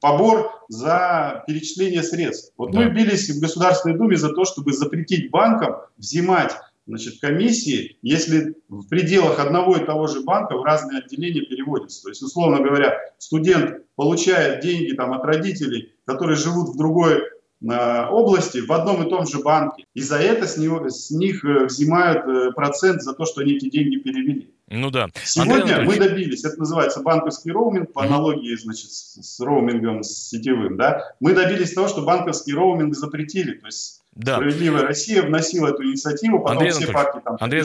побор 0.00 0.50
за 0.66 1.44
перечисление 1.46 2.02
средств. 2.02 2.52
Вот 2.56 2.72
да. 2.72 2.80
мы 2.80 2.90
бились 2.90 3.30
в 3.30 3.40
Государственной 3.40 3.96
Думе 3.96 4.16
за 4.16 4.30
то, 4.30 4.44
чтобы 4.44 4.72
запретить 4.72 5.30
банкам 5.30 5.82
взимать 5.98 6.50
значит, 6.86 7.20
комиссии, 7.20 7.98
если 8.02 8.56
в 8.68 8.88
пределах 8.88 9.38
одного 9.38 9.76
и 9.76 9.84
того 9.84 10.06
же 10.06 10.22
банка 10.22 10.56
в 10.56 10.64
разные 10.64 11.00
отделения 11.00 11.42
переводятся. 11.42 12.02
То 12.02 12.08
есть, 12.08 12.22
условно 12.22 12.60
говоря, 12.60 12.98
студент 13.18 13.82
получает 13.94 14.62
деньги 14.62 14.92
там, 14.94 15.12
от 15.12 15.24
родителей, 15.24 15.92
которые 16.04 16.36
живут 16.36 16.70
в 16.70 16.76
другой 16.76 17.18
э, 17.20 18.06
области, 18.08 18.58
в 18.58 18.72
одном 18.72 19.06
и 19.06 19.10
том 19.10 19.26
же 19.26 19.40
банке. 19.40 19.84
И 19.94 20.00
за 20.00 20.18
это 20.18 20.46
с, 20.46 20.56
него, 20.56 20.88
с 20.88 21.10
них 21.10 21.44
э, 21.44 21.66
взимают 21.66 22.26
э, 22.26 22.52
процент 22.52 23.02
за 23.02 23.14
то, 23.14 23.24
что 23.24 23.42
они 23.42 23.54
эти 23.54 23.70
деньги 23.70 23.96
перевели. 23.96 24.52
Ну 24.68 24.90
да. 24.90 25.08
Сегодня 25.22 25.82
мы 25.82 25.98
добились, 25.98 26.44
это 26.44 26.58
называется 26.58 27.02
банковский 27.02 27.52
роуминг, 27.52 27.92
по 27.92 28.04
аналогии 28.04 28.56
значит, 28.56 28.90
с, 28.90 29.20
с 29.20 29.40
роумингом 29.40 30.02
с 30.02 30.30
сетевым. 30.30 30.76
Да? 30.78 31.14
Мы 31.20 31.34
добились 31.34 31.74
того, 31.74 31.88
что 31.88 32.02
банковский 32.02 32.54
роуминг 32.54 32.94
запретили. 32.94 33.52
То 33.58 33.66
есть 33.66 34.01
да. 34.12 34.36
Справедливая 34.36 34.82
Россия 34.82 35.22
вносила 35.22 35.68
эту 35.68 35.84
инициативу, 35.84 36.40
потом 36.40 36.58
Андрей 36.58 36.70
все 36.72 36.92
партии 36.92 37.20
там 37.24 37.36
Андрей 37.40 37.62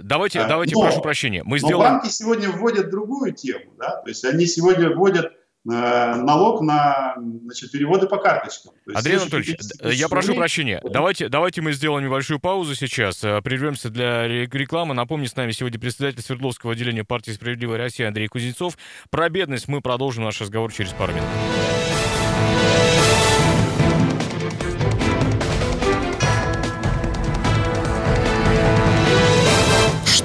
давайте, 0.00 0.40
а, 0.40 0.48
давайте, 0.48 0.74
но, 0.76 0.82
прошу 0.82 1.00
прощения. 1.00 1.42
Мы 1.44 1.58
но 1.60 1.66
сделаем... 1.66 1.92
банки 1.92 2.08
сегодня 2.08 2.50
вводят 2.50 2.90
другую 2.90 3.32
тему, 3.32 3.72
да, 3.78 3.96
то 3.96 4.08
есть 4.08 4.24
они 4.24 4.46
сегодня 4.46 4.94
вводят 4.94 5.26
э, 5.26 5.30
налог 5.66 6.60
на 6.60 7.16
значит, 7.16 7.72
переводы 7.72 8.06
по 8.06 8.18
карточкам. 8.18 8.74
Андрей 8.94 9.16
Анатольевич, 9.16 9.58
я 9.82 10.08
прошу 10.08 10.28
рублей. 10.28 10.38
прощения. 10.38 10.80
Давайте, 10.84 11.28
давайте 11.28 11.62
мы 11.62 11.72
сделаем 11.72 12.06
небольшую 12.06 12.38
паузу 12.38 12.76
сейчас. 12.76 13.24
Э, 13.24 13.42
прервемся 13.42 13.90
для 13.90 14.28
рекламы. 14.28 14.94
Напомню, 14.94 15.26
с 15.26 15.34
нами 15.34 15.50
сегодня 15.50 15.80
председатель 15.80 16.22
Свердловского 16.22 16.74
отделения 16.74 17.02
партии 17.02 17.32
«Справедливая 17.32 17.78
Россия» 17.78 18.06
Андрей 18.06 18.28
Кузнецов. 18.28 18.78
Про 19.10 19.28
бедность 19.30 19.66
мы 19.66 19.80
продолжим 19.80 20.22
наш 20.22 20.40
разговор 20.40 20.72
через 20.72 20.92
пару 20.92 21.12
минут. 21.12 21.28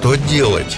Что 0.03 0.15
делать? 0.15 0.77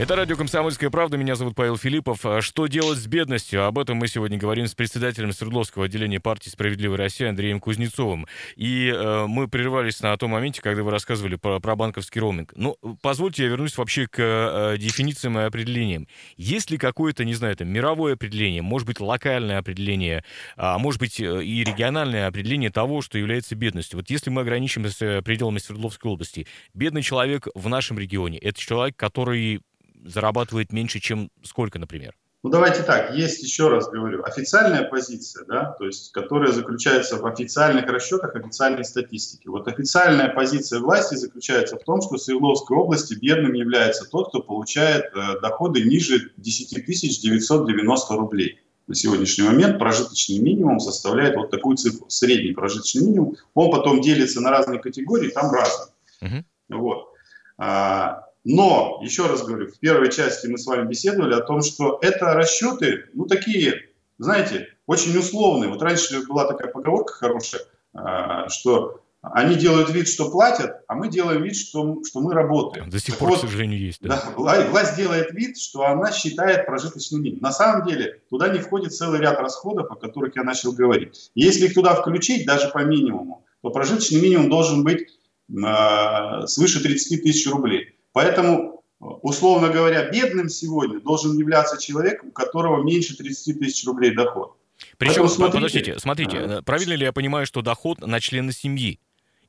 Это 0.00 0.16
радио 0.16 0.34
«Комсомольская 0.34 0.88
правда». 0.88 1.18
Меня 1.18 1.34
зовут 1.34 1.54
Павел 1.54 1.76
Филиппов. 1.76 2.24
А 2.24 2.40
что 2.40 2.68
делать 2.68 2.98
с 2.98 3.06
бедностью? 3.06 3.66
Об 3.66 3.78
этом 3.78 3.98
мы 3.98 4.08
сегодня 4.08 4.38
говорим 4.38 4.66
с 4.66 4.74
председателем 4.74 5.30
Свердловского 5.30 5.84
отделения 5.84 6.20
партии 6.20 6.48
«Справедливая 6.48 6.96
Россия» 6.96 7.28
Андреем 7.28 7.60
Кузнецовым. 7.60 8.26
И 8.56 8.88
э, 8.88 9.26
мы 9.26 9.46
прервались 9.46 10.00
на 10.00 10.16
том 10.16 10.30
моменте, 10.30 10.62
когда 10.62 10.82
вы 10.82 10.90
рассказывали 10.90 11.36
про, 11.36 11.60
про 11.60 11.76
банковский 11.76 12.18
роуминг. 12.18 12.54
Ну, 12.56 12.78
позвольте 13.02 13.42
я 13.42 13.50
вернусь 13.50 13.76
вообще 13.76 14.06
к 14.06 14.18
э, 14.18 14.78
дефинициям 14.78 15.38
и 15.38 15.42
определениям. 15.42 16.08
Есть 16.38 16.70
ли 16.70 16.78
какое-то, 16.78 17.26
не 17.26 17.34
знаю, 17.34 17.54
там, 17.56 17.68
мировое 17.68 18.14
определение, 18.14 18.62
может 18.62 18.86
быть, 18.86 19.00
локальное 19.00 19.58
определение, 19.58 20.24
а 20.56 20.78
может 20.78 20.98
быть, 20.98 21.20
э, 21.20 21.44
и 21.44 21.62
региональное 21.62 22.26
определение 22.26 22.70
того, 22.70 23.02
что 23.02 23.18
является 23.18 23.54
бедностью? 23.54 23.98
Вот 23.98 24.08
если 24.08 24.30
мы 24.30 24.40
ограничимся 24.40 25.20
пределами 25.20 25.58
Свердловской 25.58 26.10
области, 26.10 26.46
бедный 26.72 27.02
человек 27.02 27.48
в 27.54 27.68
нашем 27.68 27.98
регионе– 27.98 28.38
это 28.40 28.58
человек, 28.58 28.96
который 28.96 29.60
зарабатывает 30.04 30.72
меньше, 30.72 31.00
чем 31.00 31.30
сколько, 31.42 31.78
например? 31.78 32.14
Ну, 32.42 32.48
давайте 32.48 32.82
так, 32.82 33.14
есть, 33.14 33.42
еще 33.42 33.68
раз 33.68 33.90
говорю, 33.90 34.24
официальная 34.24 34.84
позиция, 34.84 35.44
да, 35.44 35.76
то 35.78 35.84
есть, 35.84 36.10
которая 36.12 36.52
заключается 36.52 37.16
в 37.18 37.26
официальных 37.26 37.84
расчетах, 37.86 38.34
официальной 38.34 38.82
статистике. 38.82 39.50
Вот 39.50 39.68
официальная 39.68 40.30
позиция 40.30 40.80
власти 40.80 41.16
заключается 41.16 41.76
в 41.76 41.84
том, 41.84 42.00
что 42.00 42.14
в 42.14 42.18
Свердловской 42.18 42.78
области 42.78 43.12
бедным 43.12 43.52
является 43.52 44.08
тот, 44.08 44.30
кто 44.30 44.40
получает 44.40 45.12
э, 45.14 45.40
доходы 45.42 45.82
ниже 45.82 46.32
10 46.38 46.86
990 46.86 48.14
рублей. 48.14 48.58
На 48.86 48.94
сегодняшний 48.94 49.44
момент 49.44 49.78
прожиточный 49.78 50.38
минимум 50.38 50.80
составляет 50.80 51.36
вот 51.36 51.50
такую 51.50 51.76
цифру, 51.76 52.08
средний 52.08 52.52
прожиточный 52.52 53.04
минимум. 53.04 53.36
Он 53.52 53.70
потом 53.70 54.00
делится 54.00 54.40
на 54.40 54.50
разные 54.50 54.80
категории, 54.80 55.28
там 55.28 55.52
разные. 55.52 55.92
Uh-huh. 56.22 56.44
Вот. 56.70 57.12
А, 57.58 58.29
но, 58.44 59.00
еще 59.02 59.26
раз 59.26 59.42
говорю, 59.42 59.68
в 59.68 59.78
первой 59.78 60.10
части 60.10 60.46
мы 60.46 60.58
с 60.58 60.66
вами 60.66 60.88
беседовали 60.88 61.34
о 61.34 61.40
том, 61.40 61.62
что 61.62 61.98
это 62.02 62.34
расчеты, 62.34 63.06
ну, 63.12 63.26
такие, 63.26 63.90
знаете, 64.18 64.68
очень 64.86 65.16
условные. 65.16 65.70
Вот 65.70 65.82
раньше 65.82 66.26
была 66.26 66.46
такая 66.46 66.70
поговорка 66.70 67.12
хорошая, 67.12 67.62
а, 67.92 68.48
что 68.48 69.02
они 69.22 69.56
делают 69.56 69.90
вид, 69.90 70.08
что 70.08 70.30
платят, 70.30 70.82
а 70.88 70.94
мы 70.94 71.08
делаем 71.08 71.42
вид, 71.42 71.54
что, 71.54 71.98
что 72.08 72.20
мы 72.20 72.32
работаем. 72.32 72.88
До 72.88 72.98
сих 72.98 73.18
пор, 73.18 73.30
вот, 73.30 73.38
к 73.38 73.40
сожалению, 73.42 73.78
есть. 73.78 74.00
Да. 74.00 74.22
Да, 74.38 74.66
власть 74.70 74.96
делает 74.96 75.32
вид, 75.32 75.58
что 75.58 75.84
она 75.84 76.10
считает 76.10 76.64
прожиточный 76.64 77.20
минимум. 77.20 77.42
На 77.42 77.52
самом 77.52 77.86
деле 77.86 78.22
туда 78.30 78.48
не 78.48 78.58
входит 78.60 78.94
целый 78.94 79.20
ряд 79.20 79.38
расходов, 79.38 79.90
о 79.90 79.96
которых 79.96 80.36
я 80.36 80.42
начал 80.42 80.72
говорить. 80.72 81.30
Если 81.34 81.66
их 81.66 81.74
туда 81.74 81.94
включить, 81.94 82.46
даже 82.46 82.68
по 82.68 82.78
минимуму, 82.78 83.44
то 83.60 83.68
прожиточный 83.68 84.22
минимум 84.22 84.48
должен 84.48 84.84
быть 84.84 85.06
э, 85.50 86.46
свыше 86.46 86.82
30 86.82 87.22
тысяч 87.22 87.46
рублей. 87.50 87.94
Поэтому, 88.12 88.82
условно 88.98 89.68
говоря, 89.68 90.10
бедным 90.10 90.48
сегодня 90.48 91.00
должен 91.00 91.36
являться 91.36 91.80
человек, 91.80 92.24
у 92.24 92.30
которого 92.30 92.82
меньше 92.82 93.16
30 93.16 93.58
тысяч 93.58 93.86
рублей 93.86 94.14
доход. 94.14 94.56
Причем, 94.96 95.28
смотрите, 95.28 95.58
подождите, 95.58 95.98
смотрите, 95.98 96.38
а, 96.38 96.62
правильно 96.62 96.94
ли 96.94 97.04
я 97.04 97.12
понимаю, 97.12 97.46
что 97.46 97.62
доход 97.62 98.00
на 98.00 98.20
члена 98.20 98.52
семьи 98.52 98.98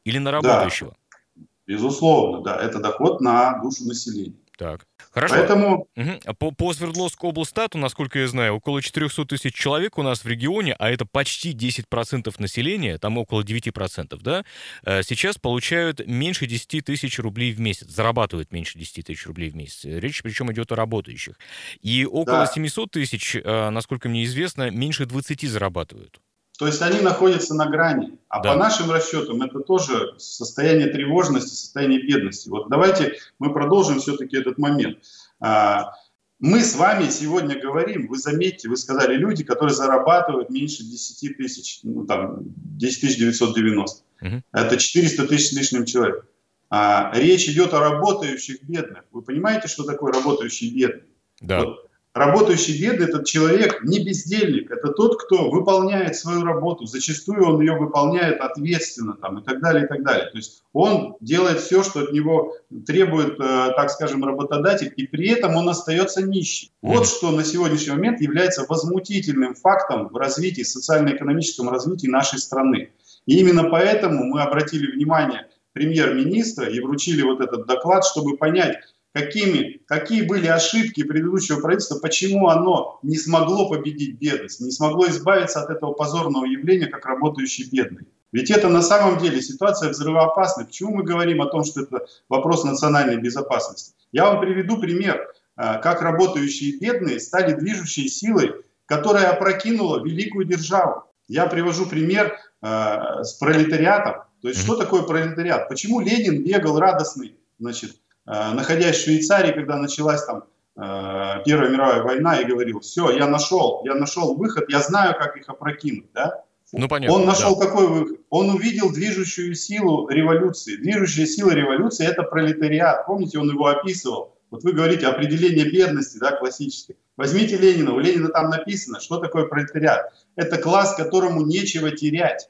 или 0.03 0.18
на 0.18 0.32
работающего? 0.32 0.96
Да, 1.36 1.44
безусловно, 1.68 2.44
да, 2.44 2.58
это 2.58 2.80
доход 2.80 3.22
на 3.22 3.60
душу 3.62 3.86
населения. 3.86 4.36
Так. 4.62 4.86
Хорошо. 5.10 5.38
Поэтому... 5.38 5.88
Угу. 5.96 6.36
По, 6.38 6.51
по 6.51 6.72
Свердловской 6.72 7.32
облстату, 7.32 7.80
насколько 7.80 8.20
я 8.20 8.27
знаю, 8.27 8.53
около 8.53 8.80
400 8.80 9.25
тысяч 9.25 9.56
человек 9.56 9.98
у 9.98 10.03
нас 10.03 10.24
в 10.24 10.27
регионе, 10.27 10.75
а 10.77 10.91
это 10.91 11.03
почти 11.03 11.51
10% 11.51 12.32
населения, 12.38 13.00
там 13.00 13.18
около 13.18 13.41
9%, 13.41 14.20
да, 14.22 14.46
э, 14.86 15.01
сейчас 15.01 15.39
получают 15.39 16.06
меньше 16.06 16.46
10 16.46 16.86
тысяч 16.86 17.18
рублей 17.18 17.53
в 17.53 17.60
месяц, 17.60 17.88
зарабатывают 17.88 18.51
меньше 18.51 18.77
10 18.77 19.08
тысяч 19.08 19.25
рублей 19.25 19.50
в 19.50 19.56
месяц. 19.56 19.80
Речь 19.84 20.22
причем 20.22 20.51
идет 20.51 20.72
о 20.72 20.75
работающих. 20.75 21.39
И 21.82 22.06
около 22.06 22.46
да. 22.46 22.46
700 22.46 22.91
тысяч, 22.91 23.36
э, 23.36 23.70
насколько 23.72 24.10
мне 24.10 24.25
известно, 24.25 24.70
меньше 24.70 25.08
20 25.08 25.50
зарабатывают. 25.50 26.22
То 26.62 26.68
есть 26.68 26.80
они 26.84 27.00
находятся 27.00 27.56
на 27.56 27.65
грани. 27.65 28.20
А 28.30 28.39
да. 28.39 28.51
по 28.51 28.56
нашим 28.56 28.91
расчетам 28.91 29.41
это 29.41 29.62
тоже 29.62 30.13
состояние 30.20 30.89
тревожности, 30.89 31.56
состояние 31.56 32.03
бедности. 32.03 32.50
Вот 32.50 32.70
давайте 32.70 33.15
мы 33.39 33.51
продолжим 33.51 34.00
все-таки 34.00 34.38
этот 34.38 34.60
момент. 34.60 35.00
А, 35.39 35.94
мы 36.38 36.60
с 36.60 36.75
вами 36.75 37.10
сегодня 37.10 37.60
говорим, 37.60 38.06
вы 38.06 38.20
заметьте, 38.20 38.70
вы 38.70 38.77
сказали 38.77 39.15
люди, 39.15 39.44
которые 39.44 39.74
зарабатывают 39.74 40.51
меньше 40.51 40.84
10 40.84 41.36
тысяч, 41.36 41.80
ну 41.82 42.06
там 42.06 42.41
10 42.44 43.18
990. 43.18 44.03
Угу. 44.22 44.44
Это 44.51 44.77
400 44.77 45.27
тысяч 45.30 45.50
с 45.50 45.53
лишним 45.53 45.86
человек. 45.86 46.27
А, 46.70 47.12
речь 47.15 47.50
идет 47.50 47.74
о 47.74 47.80
работающих 47.80 48.62
бедных. 48.62 49.06
Вы 49.12 49.24
понимаете, 49.24 49.68
что 49.68 49.84
такое 49.84 50.13
работающий 50.13 50.72
бедный? 50.72 51.10
Да. 51.41 51.63
Вот 51.63 51.91
Работающий 52.13 52.77
бедный– 52.82 53.06
этот 53.08 53.25
человек 53.25 53.84
не 53.84 54.03
бездельник, 54.03 54.70
это 54.70 54.89
тот, 54.91 55.22
кто 55.22 55.50
выполняет 55.50 56.18
свою 56.18 56.44
работу, 56.44 56.86
зачастую 56.86 57.48
он 57.48 57.62
ее 57.62 57.77
выполняет 57.77 58.41
ответственно 58.41 59.13
там, 59.13 59.39
и 59.39 59.44
так 59.44 59.62
далее, 59.62 59.86
и 59.86 59.88
так 59.88 60.03
далее. 60.03 60.30
То 60.30 60.38
есть 60.38 60.62
он 60.74 61.15
делает 61.22 61.60
все, 61.60 61.84
что 61.84 62.01
от 62.01 62.12
него 62.12 62.53
требует, 62.86 63.39
э, 63.39 63.72
так 63.77 63.89
скажем, 63.89 64.25
работодатель, 64.25 64.94
и 64.98 65.08
при 65.08 65.30
этом 65.30 65.56
он 65.56 65.70
остается 65.70 66.22
нищим. 66.22 66.70
Вот 66.82 67.08
что 67.08 67.32
на 67.32 67.46
сегодняшний 67.46 67.94
момент 67.94 68.20
является 68.20 68.65
возмутительным 68.68 69.56
фактом 69.56 70.10
в 70.10 70.18
развитии, 70.18 70.63
социально-экономическом 70.63 71.70
развитии 71.70 72.08
нашей 72.08 72.39
страны. 72.39 72.91
И 73.25 73.39
именно 73.39 73.70
поэтому 73.70 74.25
мы 74.25 74.41
обратили 74.41 74.91
внимание 74.91 75.48
премьер-министра 75.74 76.68
и 76.68 76.82
вручили 76.82 77.22
вот 77.22 77.39
этот 77.39 77.65
доклад, 77.68 78.06
чтобы 78.06 78.36
понять, 78.36 78.77
какими, 79.13 79.82
какие 79.88 80.24
были 80.24 80.48
ошибки 80.48 81.03
предыдущего 81.03 81.60
правительства, 81.60 82.00
почему 82.00 82.48
оно 82.48 83.00
не 83.03 83.18
смогло 83.18 83.70
победить 83.70 84.18
бедность, 84.20 84.62
не 84.62 84.72
смогло 84.72 85.08
избавиться 85.08 85.62
от 85.62 85.70
этого 85.70 85.91
позорного 85.94 86.46
явления, 86.46 86.88
как 86.88 87.06
работающий 87.06 87.70
бедный. 87.70 88.08
Ведь 88.32 88.50
это 88.50 88.70
на 88.70 88.82
самом 88.82 89.20
деле 89.20 89.41
ситуация 89.41 89.89
взрывоопасная. 89.89 90.65
Почему 90.65 90.96
мы 90.96 91.03
говорим 91.03 91.41
о 91.41 91.48
том, 91.48 91.65
что 91.65 91.82
это 91.82 92.06
вопрос 92.30 92.63
национальной 92.63 93.18
безопасности? 93.18 93.94
Я 94.13 94.25
вам 94.25 94.39
приведу 94.39 94.80
пример, 94.80 95.27
как 95.56 96.01
работающие 96.01 96.80
бедные 96.80 97.20
стали 97.20 97.53
движущей 97.53 98.08
силой, 98.08 98.53
которая 98.86 99.32
опрокинула 99.32 100.01
великую 100.01 100.46
державу. 100.46 101.03
Я 101.27 101.48
привожу 101.48 101.86
пример 101.86 102.38
с 102.62 103.34
пролетариатом. 103.34 104.24
То 104.41 104.48
есть, 104.48 104.62
что 104.62 104.75
такое 104.75 105.03
пролетариат? 105.03 105.68
Почему 105.68 106.00
Ленин 106.00 106.44
бегал 106.44 106.80
радостный, 106.80 107.36
значит, 107.60 107.98
находясь 108.32 108.98
в 108.98 109.04
Швейцарии, 109.04 109.52
когда 109.52 109.76
началась 109.76 110.24
там 110.26 110.46
Первая 110.76 111.70
мировая 111.70 112.02
война, 112.02 112.38
и 112.38 112.46
говорил, 112.46 112.80
все, 112.80 113.12
я 113.12 113.28
нашел, 113.28 113.82
я 113.84 113.94
нашел 113.94 114.36
выход, 114.36 114.70
я 114.70 114.80
знаю, 114.80 115.16
как 115.20 115.36
их 115.36 115.50
опрокинуть, 115.50 116.12
да? 116.14 116.44
Ну, 116.74 116.88
понятно, 116.88 117.18
он 117.18 117.26
нашел 117.26 117.60
да. 117.60 117.66
какой 117.66 117.88
выход? 117.88 118.22
Он 118.30 118.50
увидел 118.50 118.92
движущую 118.92 119.54
силу 119.56 120.08
революции. 120.08 120.78
Движущая 120.78 121.26
сила 121.26 121.52
революции– 121.52 122.08
это 122.08 122.24
пролетариат. 122.24 123.06
Помните, 123.06 123.40
он 123.40 123.50
его 123.50 123.68
описывал. 123.68 124.38
Вот 124.50 124.64
вы 124.64 124.72
говорите 124.72 125.08
определение 125.08 125.70
бедности, 125.70 126.18
да, 126.18 126.32
классическое. 126.32 126.96
Возьмите 127.18 127.58
Ленина, 127.58 127.94
у 127.94 128.00
Ленина 128.00 128.30
там 128.30 128.50
написано, 128.50 129.02
что 129.02 129.18
такое 129.18 129.46
пролетариат. 129.46 130.14
Это 130.38 130.58
класс, 130.58 130.96
которому 130.96 131.46
нечего 131.46 131.92
терять, 131.92 132.50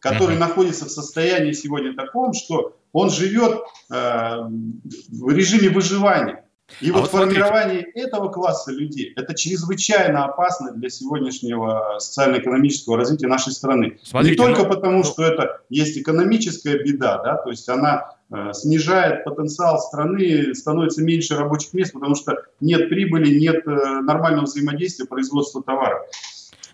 который 0.00 0.36
uh-huh. 0.36 0.40
находится 0.40 0.86
в 0.86 0.90
состоянии 0.90 1.52
сегодня 1.52 1.94
таком, 1.94 2.32
что 2.32 2.77
он 2.92 3.10
живет 3.10 3.60
э, 3.90 3.94
в 3.94 5.30
режиме 5.30 5.70
выживания. 5.70 6.44
И 6.80 6.90
а 6.90 6.92
вот, 6.92 7.00
вот 7.00 7.10
формирование 7.10 7.80
смотрите. 7.80 8.00
этого 8.00 8.28
класса 8.28 8.72
людей, 8.72 9.14
это 9.16 9.34
чрезвычайно 9.34 10.26
опасно 10.26 10.72
для 10.72 10.90
сегодняшнего 10.90 11.96
социально-экономического 11.98 12.98
развития 12.98 13.26
нашей 13.26 13.52
страны. 13.52 13.98
Смотрите, 14.02 14.32
Не 14.32 14.36
только 14.36 14.64
ну, 14.64 14.68
потому, 14.68 14.98
ну... 14.98 15.04
что 15.04 15.22
это 15.24 15.62
есть 15.70 15.96
экономическая 15.96 16.78
беда, 16.78 17.22
да, 17.22 17.36
то 17.36 17.48
есть 17.48 17.66
она 17.70 18.12
э, 18.30 18.52
снижает 18.52 19.24
потенциал 19.24 19.78
страны, 19.78 20.54
становится 20.54 21.02
меньше 21.02 21.36
рабочих 21.36 21.72
мест, 21.72 21.94
потому 21.94 22.14
что 22.14 22.36
нет 22.60 22.90
прибыли, 22.90 23.38
нет 23.38 23.66
э, 23.66 24.00
нормального 24.02 24.44
взаимодействия 24.44 25.06
производства 25.06 25.62
товаров. 25.62 26.02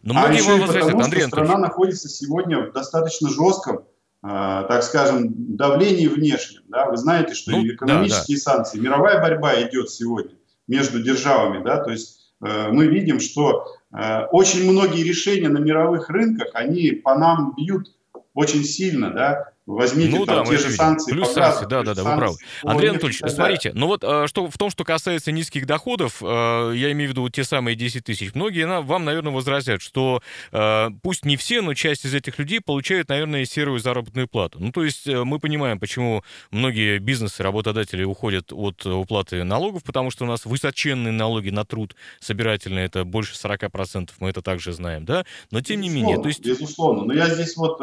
Но 0.03 0.15
а 0.17 0.31
еще 0.33 0.59
и 0.59 0.61
потому, 0.61 1.01
Андрей 1.01 1.21
что 1.21 1.29
страна 1.29 1.57
находится 1.57 2.09
сегодня 2.09 2.67
в 2.67 2.73
достаточно 2.73 3.31
жестком 3.31 3.85
так 4.27 4.83
скажем, 4.83 5.57
давлении 5.57 6.07
внешнем. 6.07 6.63
Да? 6.69 6.87
Вы 6.87 6.97
знаете, 6.97 7.35
что 7.35 7.51
ну, 7.51 7.67
экономические 7.67 8.39
да, 8.39 8.45
да. 8.45 8.53
санкции, 8.53 8.79
мировая 8.79 9.21
борьба 9.21 9.61
идет 9.63 9.91
сегодня 9.91 10.33
между 10.67 11.03
державами. 11.03 11.63
Да? 11.63 11.83
То 11.85 11.91
есть 11.91 12.33
э, 12.43 12.69
мы 12.71 12.87
видим, 12.87 13.21
что 13.21 13.67
э, 13.93 14.25
очень 14.33 14.71
многие 14.71 15.03
решения 15.03 15.51
на 15.51 15.59
мировых 15.59 16.09
рынках, 16.09 16.49
они 16.55 16.93
по 16.93 17.19
нам 17.19 17.55
бьют 17.55 17.95
очень 18.33 18.65
сильно. 18.65 19.11
Да? 19.11 19.53
Возьмите 19.67 20.11
ну, 20.19 20.27
там 20.27 20.45
да, 20.45 20.51
те 20.51 20.59
же 20.59 20.71
санкции. 20.71 21.11
Плюс 21.11 21.33
санкции, 21.33 21.65
да, 21.65 21.83
да, 21.83 21.95
да, 21.95 22.05
вы 22.05 22.17
правы. 22.17 22.37
Андрей 22.65 22.91
Анатольевич, 22.91 23.21
смотрите, 23.27 23.73
ну 23.75 23.87
вот 23.87 24.05
э, 24.05 24.27
что, 24.27 24.51
в 24.51 24.59
том, 24.59 24.69
что 24.69 24.85
касается 24.85 25.33
низких 25.33 25.67
доходов, 25.67 26.19
э, 26.21 26.73
я 26.77 26.93
имею 26.93 27.09
в 27.09 27.13
виду 27.13 27.27
те 27.31 27.45
самые 27.45 27.75
10 27.75 28.05
тысяч, 28.05 28.35
многие 28.35 28.67
вам, 28.67 29.07
наверное, 29.07 29.33
возразят, 29.33 29.81
что 29.81 30.21
э, 30.53 30.91
пусть 31.03 31.25
не 31.25 31.39
все, 31.39 31.63
но 31.63 31.73
часть 31.73 32.05
из 32.05 32.15
этих 32.15 32.39
людей 32.39 32.61
получают, 32.61 33.09
наверное, 33.09 33.47
серую 33.47 33.79
заработную 33.79 34.29
плату. 34.29 34.59
Ну, 34.61 34.71
то 34.71 34.85
есть 34.85 35.07
мы 35.07 35.39
понимаем, 35.39 35.81
почему 35.81 36.25
многие 36.51 36.99
бизнесы, 36.99 37.43
работодатели 37.43 38.05
уходят 38.05 38.53
от 38.53 38.85
уплаты 38.85 39.45
налогов, 39.45 39.83
потому 39.83 40.11
что 40.11 40.25
у 40.25 40.29
нас 40.29 40.45
высоченные 40.45 41.13
налоги 41.13 41.49
на 41.49 41.65
труд 41.65 41.97
собирательные, 42.21 42.85
это 42.85 43.05
больше 43.05 43.33
40%, 43.35 44.11
мы 44.19 44.29
это 44.29 44.43
также 44.43 44.75
знаем, 44.75 45.07
да? 45.07 45.25
Но 45.51 45.63
тем 45.63 45.81
безусловно, 45.81 45.99
не 45.99 46.03
менее, 46.03 46.23
то 46.23 46.29
есть... 46.29 46.45
Безусловно, 46.45 47.05
но 47.05 47.15
я 47.15 47.31
здесь 47.31 47.57
вот... 47.57 47.81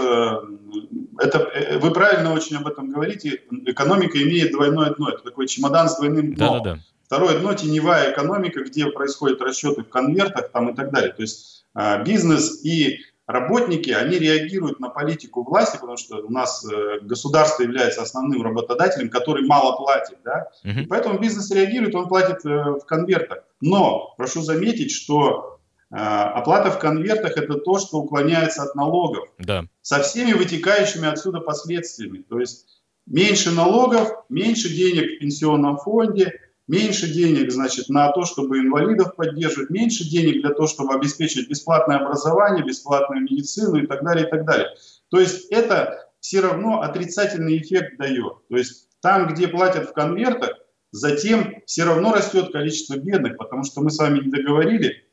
Это 1.20 1.40
вы 1.80 1.92
правильно 1.92 2.34
очень 2.34 2.58
об 2.58 2.68
этом 2.68 2.90
говорите. 2.90 3.42
Экономика 3.66 4.22
имеет 4.22 4.52
двойное 4.52 4.92
дно. 4.92 5.10
Это 5.10 5.24
такой 5.24 5.48
чемодан 5.48 5.90
с 5.90 5.98
двойным 5.98 6.34
дном. 6.34 6.58
Да, 6.58 6.60
да, 6.60 6.76
да. 6.76 6.80
Второе 7.06 7.40
дно– 7.40 7.54
теневая 7.56 8.14
экономика, 8.14 8.64
где 8.64 8.88
происходят 8.88 9.42
расчеты 9.42 9.84
в 9.84 9.90
конвертах 9.90 10.50
там, 10.52 10.70
и 10.70 10.76
так 10.76 10.92
далее. 10.92 11.12
То 11.12 11.22
есть 11.22 11.66
э, 11.76 12.04
бизнес 12.06 12.64
и 12.64 13.00
работники, 13.28 13.90
они 13.90 14.18
реагируют 14.18 14.80
на 14.80 14.90
политику 14.90 15.44
власти, 15.44 15.76
потому 15.76 15.98
что 15.98 16.18
у 16.18 16.32
нас 16.32 16.66
э, 16.66 17.00
государство 17.02 17.64
является 17.64 18.02
основным 18.02 18.42
работодателем, 18.44 19.10
который 19.10 19.46
мало 19.46 19.76
платит. 19.76 20.20
Да? 20.24 20.48
Угу. 20.64 20.80
И 20.80 20.86
поэтому 20.86 21.20
бизнес 21.20 21.52
реагирует, 21.52 21.96
он 21.96 22.08
платит 22.08 22.46
э, 22.46 22.50
в 22.50 22.86
конвертах. 22.86 23.40
Но 23.60 24.14
прошу 24.18 24.42
заметить, 24.42 24.92
что 24.92 25.60
а, 25.60 25.60
оплата 25.92 26.72
в 26.72 26.80
конвертах– 26.80 27.34
это 27.38 27.56
то, 27.56 27.78
что 27.80 27.98
уклоняется 27.98 28.64
от 28.64 28.76
налогов. 28.76 29.28
Да. 29.38 29.66
Со 29.82 30.02
всеми 30.02 30.34
вытекающими 30.34 31.08
отсюда 31.08 31.40
последствиями. 31.42 32.24
То 32.30 32.40
есть 32.40 32.66
меньше 33.06 33.52
налогов, 33.52 34.10
меньше 34.30 34.70
денег 34.70 35.18
в 35.18 35.20
пенсионном 35.20 35.78
фонде, 35.78 36.34
меньше 36.68 37.14
денег, 37.14 37.52
значит, 37.52 37.90
на 37.90 38.12
то, 38.14 38.24
чтобы 38.24 38.60
инвалидов 38.60 39.16
поддерживать, 39.16 39.70
меньше 39.70 40.10
денег 40.10 40.42
для 40.42 40.52
того, 40.52 40.68
чтобы 40.68 40.94
обеспечить 40.94 41.50
бесплатное 41.50 41.98
образование, 41.98 42.64
бесплатную 42.64 43.24
медицину 43.24 43.76
и 43.76 43.88
так 43.88 44.04
далее, 44.04 44.26
и 44.26 44.30
так 44.30 44.46
далее. 44.46 44.68
То 45.10 45.20
есть 45.20 45.52
это 45.52 46.08
все 46.22 46.40
равно 46.40 46.82
отрицательный 46.82 47.58
эффект 47.58 47.98
дает. 47.98 48.48
То 48.48 48.56
есть 48.56 48.88
там, 49.02 49.34
где 49.34 49.50
платят 49.50 49.90
в 49.90 49.94
конвертах, 49.94 50.52
затем 50.92 51.62
все 51.66 51.84
равно 51.84 52.14
растет 52.14 52.54
количество 52.54 52.96
бедных, 52.96 53.38
потому 53.38 53.64
что 53.64 53.82
мы 53.82 53.90
с 53.90 53.98
вами 53.98 54.20
не 54.20 54.30
договорили, 54.30 55.04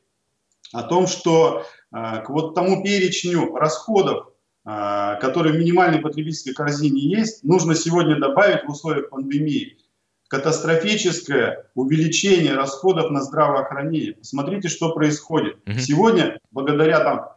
о 0.73 0.83
том, 0.83 1.07
что 1.07 1.65
э, 1.91 2.21
к 2.23 2.29
вот 2.29 2.55
тому 2.55 2.83
перечню 2.83 3.55
расходов, 3.55 4.27
э, 4.65 5.17
которые 5.19 5.53
в 5.53 5.59
минимальной 5.59 5.99
потребительской 5.99 6.53
корзине 6.53 7.01
есть, 7.01 7.43
нужно 7.43 7.75
сегодня 7.75 8.19
добавить 8.19 8.65
в 8.65 8.69
условиях 8.69 9.09
пандемии 9.09 9.77
катастрофическое 10.27 11.71
увеличение 11.73 12.53
расходов 12.53 13.09
на 13.09 13.21
здравоохранение. 13.21 14.13
Посмотрите, 14.13 14.69
что 14.69 14.93
происходит. 14.93 15.57
Угу. 15.67 15.79
Сегодня, 15.79 16.39
благодаря 16.51 16.99
там 16.99 17.29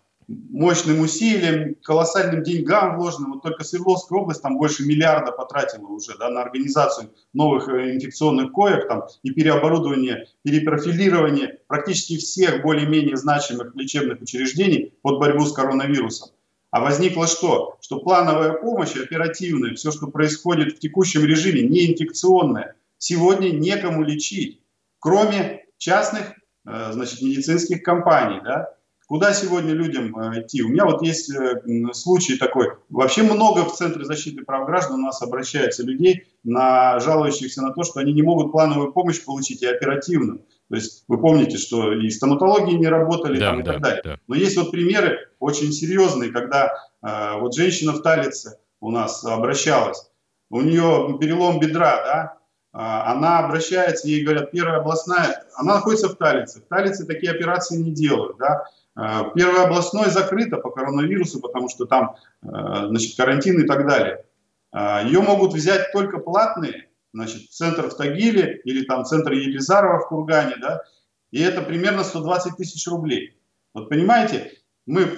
мощным 0.51 1.01
усилиям, 1.01 1.75
колоссальным 1.83 2.43
деньгам 2.43 2.97
вложенным. 2.97 3.33
Вот 3.33 3.43
только 3.43 3.65
Свердловская 3.65 4.19
область 4.19 4.43
там 4.43 4.57
больше 4.57 4.85
миллиарда 4.85 5.33
потратила 5.33 5.87
уже 5.87 6.17
да, 6.19 6.31
на 6.31 6.43
организацию 6.43 7.11
новых 7.33 7.69
э, 7.69 7.95
инфекционных 7.95 8.53
коек 8.53 8.89
там, 8.89 9.05
и 9.23 9.31
переоборудование, 9.31 10.27
перепрофилирование 10.43 11.61
практически 11.67 12.17
всех 12.17 12.63
более-менее 12.63 13.17
значимых 13.17 13.75
лечебных 13.75 14.21
учреждений 14.21 14.95
под 15.03 15.19
борьбу 15.19 15.45
с 15.45 15.53
коронавирусом. 15.53 16.31
А 16.71 16.81
возникло 16.81 17.27
что? 17.27 17.77
Что 17.81 18.01
плановая 18.01 18.53
помощь, 18.53 18.97
оперативная, 18.97 19.75
все, 19.75 19.91
что 19.91 20.07
происходит 20.07 20.77
в 20.77 20.79
текущем 20.79 21.25
режиме, 21.25 21.63
неинфекционная, 21.63 22.77
сегодня 22.97 23.51
некому 23.51 24.03
лечить, 24.03 24.63
кроме 24.99 25.67
частных 25.77 26.33
э, 26.67 26.93
значит, 26.93 27.21
медицинских 27.21 27.83
компаний. 27.83 28.41
Да? 28.43 28.75
Куда 29.13 29.35
сегодня 29.35 29.75
людям 29.75 30.17
э, 30.17 30.41
идти? 30.41 30.63
У 30.63 30.69
меня 30.69 30.87
вот 30.87 31.03
есть 31.03 31.31
э, 31.31 31.61
случай 31.93 32.39
такой. 32.39 32.69
Вообще 32.89 33.23
много 33.23 33.67
в 33.67 33.75
Центре 33.75 34.07
защиты 34.07 34.43
прав 34.43 34.65
граждан 34.65 35.01
у 35.01 35.03
нас 35.03 35.21
обращается 35.21 35.83
людей, 35.83 36.25
на, 36.45 36.99
жалующихся 36.99 37.61
на 37.61 37.75
то, 37.75 37.83
что 37.83 38.01
они 38.01 38.15
не 38.15 38.23
могут 38.23 38.53
плановую 38.53 38.91
помощь 38.91 39.23
получить 39.23 39.61
и 39.61 39.67
оперативно. 39.67 40.39
То 40.71 40.77
есть 40.77 41.05
вы 41.09 41.21
помните, 41.21 41.59
что 41.59 41.93
и 41.93 42.09
стоматологии 42.09 42.73
не 42.75 42.87
работали 42.87 43.39
да, 43.39 43.51
там, 43.51 43.61
и 43.61 43.63
да, 43.63 43.73
так 43.75 43.83
далее. 43.83 44.03
Да. 44.03 44.19
Но 44.29 44.35
есть 44.35 44.57
вот 44.57 44.71
примеры 44.71 45.19
очень 45.41 45.73
серьезные, 45.73 46.33
когда 46.33 46.73
э, 47.03 47.39
вот 47.39 47.55
женщина 47.55 47.93
в 47.93 48.01
Талице 48.01 48.61
у 48.81 48.91
нас 48.91 49.23
обращалась, 49.27 50.11
у 50.49 50.63
нее 50.63 51.19
перелом 51.21 51.61
бедра, 51.61 51.97
да, 52.03 52.39
а, 52.73 53.13
она 53.13 53.41
обращается, 53.41 54.09
ей 54.09 54.25
говорят, 54.25 54.51
первая 54.51 54.81
областная, 54.81 55.45
она 55.57 55.75
находится 55.75 56.09
в 56.09 56.15
Талице. 56.15 56.61
В 56.61 56.69
Талице 56.69 57.05
такие 57.05 57.31
операции 57.31 57.77
не 57.77 57.91
делают, 57.91 58.39
да. 58.39 58.65
Э, 58.97 59.25
первое 59.35 59.65
областное 59.65 60.11
закрыто 60.11 60.59
по 60.59 60.71
коронавирусу, 60.71 61.41
потому 61.41 61.69
что 61.69 61.87
там 61.87 62.17
э, 62.43 62.47
значит, 62.89 63.17
карантин 63.17 63.63
и 63.63 63.67
так 63.67 63.87
далее. 63.87 64.25
Э, 64.73 65.05
Ее 65.05 65.21
могут 65.21 65.55
взять 65.55 65.93
только 65.93 66.19
платные, 66.19 66.89
значит, 67.13 67.51
центр 67.51 67.89
в 67.89 67.97
Тагиле 67.97 68.61
или 68.65 68.85
там 68.85 69.05
центр 69.05 69.33
Елизарова 69.33 70.01
в 70.01 70.09
Кургане, 70.09 70.57
да, 70.61 70.83
и 71.31 71.41
это 71.41 71.63
примерно 71.63 72.05
120 72.05 72.57
тысяч 72.57 72.87
рублей. 72.87 73.39
Вот 73.73 73.89
понимаете, 73.89 74.53
мы, 74.85 75.09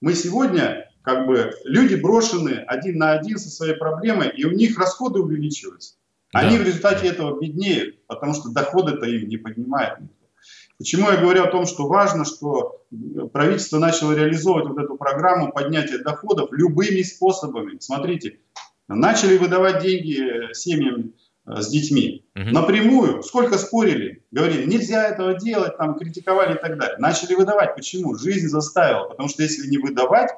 мы 0.00 0.14
сегодня, 0.14 0.90
как 1.02 1.26
бы, 1.26 1.52
люди 1.64 1.96
брошены 1.96 2.64
один 2.66 2.96
на 2.96 3.12
один 3.12 3.38
со 3.38 3.50
своей 3.50 3.74
проблемой, 3.74 4.30
и 4.30 4.44
у 4.46 4.52
них 4.52 4.78
расходы 4.78 5.20
увеличиваются. 5.20 5.96
Они 6.32 6.56
да. 6.56 6.62
в 6.62 6.66
результате 6.66 7.08
этого 7.08 7.38
беднеют, 7.38 8.06
потому 8.06 8.34
что 8.34 8.50
доходы-то 8.50 9.04
им 9.04 9.28
не 9.28 9.36
поднимают. 9.36 9.98
Почему 10.80 11.10
я 11.10 11.18
говорю 11.18 11.44
о 11.44 11.50
том, 11.50 11.66
что 11.66 11.86
важно, 11.86 12.24
что 12.24 12.86
правительство 13.34 13.78
начало 13.78 14.12
реализовывать 14.12 14.66
вот 14.66 14.78
эту 14.82 14.96
программу 14.96 15.52
поднятия 15.52 15.98
доходов 15.98 16.48
любыми 16.52 17.02
способами. 17.02 17.76
Смотрите, 17.80 18.38
начали 18.88 19.36
выдавать 19.36 19.82
деньги 19.82 20.54
семьям 20.54 21.12
э, 21.46 21.60
с 21.60 21.68
детьми. 21.68 22.24
Угу. 22.34 22.48
Напрямую. 22.52 23.22
Сколько 23.22 23.58
спорили. 23.58 24.24
Говорили, 24.30 24.64
нельзя 24.64 25.06
этого 25.06 25.34
делать, 25.34 25.76
там, 25.76 25.98
критиковали 25.98 26.54
и 26.54 26.58
так 26.58 26.78
далее. 26.78 26.96
Начали 26.96 27.34
выдавать. 27.34 27.74
Почему? 27.74 28.14
Жизнь 28.14 28.48
заставила. 28.48 29.10
Потому 29.10 29.28
что 29.28 29.42
если 29.42 29.68
не 29.68 29.76
выдавать, 29.76 30.30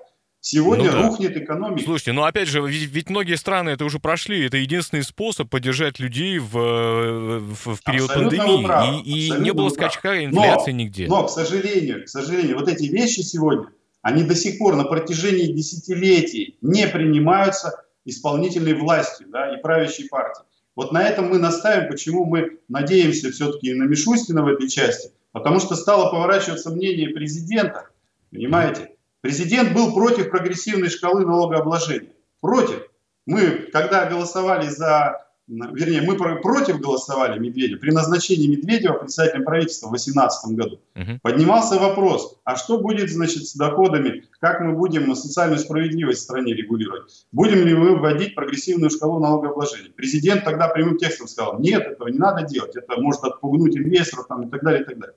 Сегодня 0.45 0.91
ну, 0.91 0.91
да. 0.91 1.03
рухнет 1.07 1.37
экономика. 1.37 1.85
Слушайте, 1.85 2.13
ну 2.13 2.25
опять 2.25 2.49
же, 2.49 2.61
ведь, 2.67 2.91
ведь 2.91 3.09
многие 3.09 3.37
страны 3.37 3.71
это 3.71 3.85
уже 3.85 4.01
прошли. 4.01 4.45
Это 4.45 4.57
единственный 4.57 5.05
способ 5.05 5.49
поддержать 5.49 6.01
людей 6.01 6.41
в, 6.41 6.51
в, 6.51 7.77
в 7.77 7.85
период 7.85 8.11
абсолютно 8.11 8.39
пандемии. 8.39 9.03
И, 9.05 9.29
и 9.29 9.31
не 9.41 9.53
было 9.53 9.69
скачка 9.69 10.25
инфляции 10.25 10.73
но, 10.73 10.79
нигде. 10.79 11.07
Но, 11.07 11.25
к 11.27 11.31
сожалению, 11.31 12.05
к 12.05 12.09
сожалению, 12.09 12.59
вот 12.59 12.69
эти 12.69 12.87
вещи 12.87 13.21
сегодня, 13.21 13.69
они 14.03 14.25
до 14.25 14.35
сих 14.35 14.59
пор 14.59 14.75
на 14.75 14.83
протяжении 14.83 15.47
десятилетий 15.47 16.59
не 16.61 16.89
принимаются 16.89 17.85
исполнительной 18.05 18.75
властью 18.75 19.29
да, 19.31 19.55
и 19.55 19.63
правящей 19.63 20.09
партией. 20.09 20.45
Вот 20.75 20.91
на 20.91 21.05
этом 21.05 21.29
мы 21.29 21.39
наставим, 21.39 21.89
почему 21.89 22.25
мы 22.25 22.59
надеемся 22.67 23.31
все-таки 23.31 23.75
на 23.75 23.85
Мишустина 23.85 24.43
в 24.43 24.49
этой 24.49 24.69
части, 24.69 25.13
потому 25.31 25.61
что 25.61 25.77
стало 25.77 26.11
поворачиваться 26.11 26.71
мнение 26.71 27.11
президента, 27.11 27.91
понимаете? 28.33 28.92
Президент 29.23 29.73
был 29.73 29.95
против 29.95 30.31
прогрессивной 30.31 30.91
шкалы 30.91 31.25
налогообложения. 31.25 32.13
Против. 32.41 32.83
Мы, 33.25 33.69
когда 33.73 34.07
голосовали 34.07 34.69
за, 34.69 35.29
вернее, 35.47 36.03
мы 36.03 36.17
против 36.17 36.81
голосовали 36.81 37.39
Медведева, 37.39 37.79
при 37.79 37.93
назначении 37.93 38.49
Медведева 38.49 38.95
председателем 38.95 39.45
правительства 39.45 39.87
в 39.87 39.91
2018 39.91 40.57
году, 40.57 40.81
угу. 40.97 41.21
поднимался 41.23 41.79
вопрос, 41.79 42.37
а 42.43 42.57
что 42.57 42.81
будет, 42.81 43.13
значит, 43.13 43.47
с 43.47 43.55
доходами, 43.55 44.25
как 44.41 44.59
мы 44.59 44.73
будем 44.73 45.15
социальную 45.15 45.61
справедливость 45.61 46.23
в 46.23 46.25
стране 46.25 46.53
регулировать? 46.53 47.25
Будем 47.31 47.65
ли 47.65 47.75
мы 47.75 47.97
вводить 47.97 48.35
прогрессивную 48.35 48.91
шкалу 48.91 49.21
налогообложения? 49.21 49.93
Президент 49.95 50.43
тогда 50.43 50.67
прямым 50.67 50.99
текстом 50.99 51.29
сказал, 51.29 51.61
нет, 51.61 51.87
этого 51.87 52.09
не 52.09 52.19
надо 52.19 52.43
делать, 52.43 52.75
это 52.75 53.01
может 53.01 53.23
отпугнуть 53.23 53.77
инвесторов 53.77 54.27
там, 54.27 54.49
и 54.49 54.51
так 54.51 54.65
далее, 54.65 54.83
и 54.83 54.85
так 54.85 54.99
далее. 54.99 55.15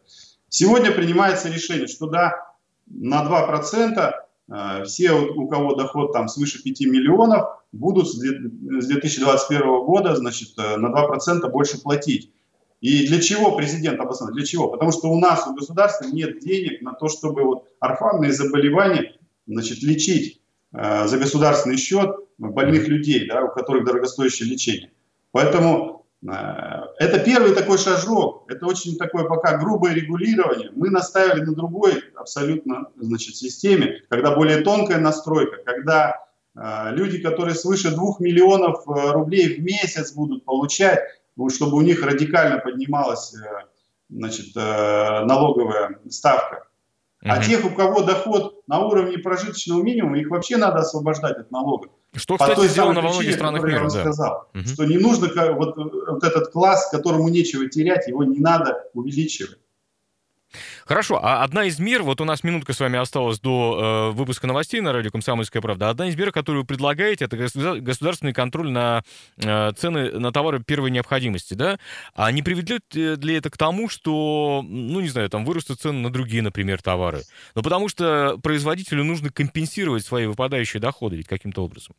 Сегодня 0.48 0.91
принимается 0.91 1.50
решение, 1.50 1.88
что 1.88 2.06
да, 2.06 2.55
на 2.88 3.24
2% 3.24 4.12
э, 4.48 4.84
все, 4.86 5.12
у 5.12 5.48
кого 5.48 5.76
доход 5.76 6.13
там 6.13 6.28
свыше 6.28 6.62
5 6.63 6.82
миллионов, 6.82 7.48
будут 7.71 8.08
с 8.10 8.17
2021 8.17 9.62
года 9.86 10.15
значит, 10.15 10.50
э, 10.58 10.78
на 10.78 10.88
2% 10.88 11.50
больше 11.50 11.82
платить. 11.82 12.32
И 12.82 13.08
для 13.08 13.19
чего 13.21 13.56
президент 13.56 14.00
обосновал? 14.00 14.34
Для 14.36 14.45
чего? 14.45 14.67
Потому 14.67 14.91
что 14.91 15.10
у 15.10 15.19
нас, 15.19 15.48
у 15.48 15.56
государства 15.56 16.06
нет 16.06 16.39
денег 16.39 16.82
на 16.82 16.93
то, 16.93 17.08
чтобы 17.08 17.43
вот 17.43 17.67
орфанные 17.80 18.32
заболевания 18.32 19.17
значит, 19.48 19.82
лечить 19.82 20.41
э, 20.74 21.08
за 21.08 21.17
государственный 21.17 21.78
счет 21.78 22.15
больных 22.38 22.88
людей, 22.88 23.28
да, 23.28 23.43
у 23.43 23.54
которых 23.54 23.86
дорогостоящее 23.86 24.50
лечение. 24.50 24.91
Поэтому 25.32 25.94
это 26.28 27.20
первый 27.20 27.54
такой 27.54 27.78
шажок, 27.78 28.46
это 28.50 28.66
очень 28.66 28.98
такое 28.98 29.26
пока 29.26 29.58
грубое 29.58 29.94
регулирование. 29.94 30.72
Мы 30.76 30.90
наставили 30.90 31.44
на 31.44 31.54
другой 31.54 32.04
абсолютно 32.16 32.90
значит, 32.98 33.36
системе, 33.36 34.02
когда 34.10 34.36
более 34.36 34.62
тонкая 34.62 35.00
настройка, 35.00 35.58
когда 35.66 36.26
э, 36.56 36.92
люди, 36.92 37.20
которые 37.22 37.56
свыше 37.56 37.92
2 37.92 38.16
миллионов 38.20 38.88
э, 38.88 39.12
рублей 39.12 39.60
в 39.60 39.64
месяц 39.64 40.14
будут 40.14 40.46
получать, 40.46 41.00
ну, 41.36 41.50
чтобы 41.50 41.78
у 41.78 41.82
них 41.82 42.04
радикально 42.04 42.60
поднималась 42.60 43.36
э, 43.36 43.48
значит, 44.10 44.56
э, 44.56 45.26
налоговая 45.26 46.00
ставка. 46.10 46.68
А 47.22 47.44
тех, 47.44 47.66
у 47.66 47.72
кого 47.72 48.04
доход 48.04 48.62
на 48.68 48.80
уровне 48.80 49.18
прожиточного 49.18 49.82
минимума, 49.82 50.20
их 50.20 50.30
вообще 50.30 50.58
надо 50.58 50.80
освобождать 50.80 51.38
от 51.38 51.50
налогов. 51.52 51.92
Что, 52.15 52.38
кстати, 52.38 52.56
той 52.56 52.67
сделано 52.67 53.01
во 53.01 53.10
многих 53.10 53.34
странах 53.34 53.63
мира. 53.63 53.84
Я 53.84 53.84
да. 53.84 53.89
сказал, 53.89 54.47
угу. 54.54 54.63
что 54.65 54.86
не 54.86 54.97
нужно 54.97 55.28
вот, 55.54 55.75
вот 55.78 56.23
этот 56.23 56.51
класс, 56.51 56.89
которому 56.91 57.30
нечего 57.30 57.69
терять, 57.69 58.08
его 58.08 58.23
не 58.23 58.39
надо 58.39 58.84
увеличивать. 58.93 59.60
Хорошо, 60.86 61.20
а 61.22 61.44
одна 61.44 61.65
из 61.65 61.80
мер, 61.80 62.04
вот 62.04 62.22
у 62.22 62.26
нас 62.26 62.44
минутка 62.44 62.74
с 62.74 62.80
вами 62.80 63.00
осталась 63.00 63.39
до 63.39 64.12
э, 64.12 64.15
выпуска 64.15 64.48
новостей 64.48 64.82
на 64.82 64.94
радио 64.94 65.12
«Комсомольская 65.12 65.62
правда», 65.62 65.89
одна 65.89 66.08
из 66.08 66.15
мер, 66.15 66.32
которую 66.32 66.63
вы 66.63 66.68
предлагаете, 66.68 67.26
это 67.26 67.38
государственный 67.38 68.34
контроль 68.34 68.72
на 68.72 69.04
э, 69.38 69.72
цены 69.74 70.12
на 70.20 70.32
товары 70.32 70.63
первой 70.63 70.91
необходимости, 70.91 71.54
да? 71.54 71.80
А 72.13 72.32
не 72.32 72.41
приведет 72.41 72.84
ли 72.94 73.36
это 73.36 73.50
к 73.50 73.58
тому, 73.58 73.89
что, 73.89 74.62
ну, 74.63 75.00
не 75.00 75.08
знаю, 75.08 75.30
там 75.30 75.46
вырастут 75.46 75.80
цены 75.80 76.00
на 76.00 76.12
другие, 76.12 76.41
например, 76.41 76.82
товары? 76.82 77.22
Ну, 77.56 77.63
потому 77.63 77.89
что 77.89 78.38
производителю 78.41 79.04
нужно 79.04 79.30
компенсировать 79.30 80.06
свои 80.06 80.26
выпадающие 80.26 80.80
доходы 80.80 81.15
ведь 81.15 81.28
каким-то 81.28 81.63
образом. 81.63 81.96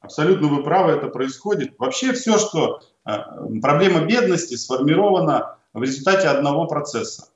Абсолютно 0.00 0.48
вы 0.48 0.62
правы, 0.62 0.92
это 0.92 1.08
происходит. 1.08 1.74
Вообще 1.78 2.12
все, 2.12 2.38
что 2.38 2.82
э, 3.06 3.16
проблема 3.62 4.04
бедности 4.04 4.54
сформирована 4.54 5.56
в 5.72 5.82
результате 5.82 6.28
одного 6.28 6.66
процесса. 6.66 7.28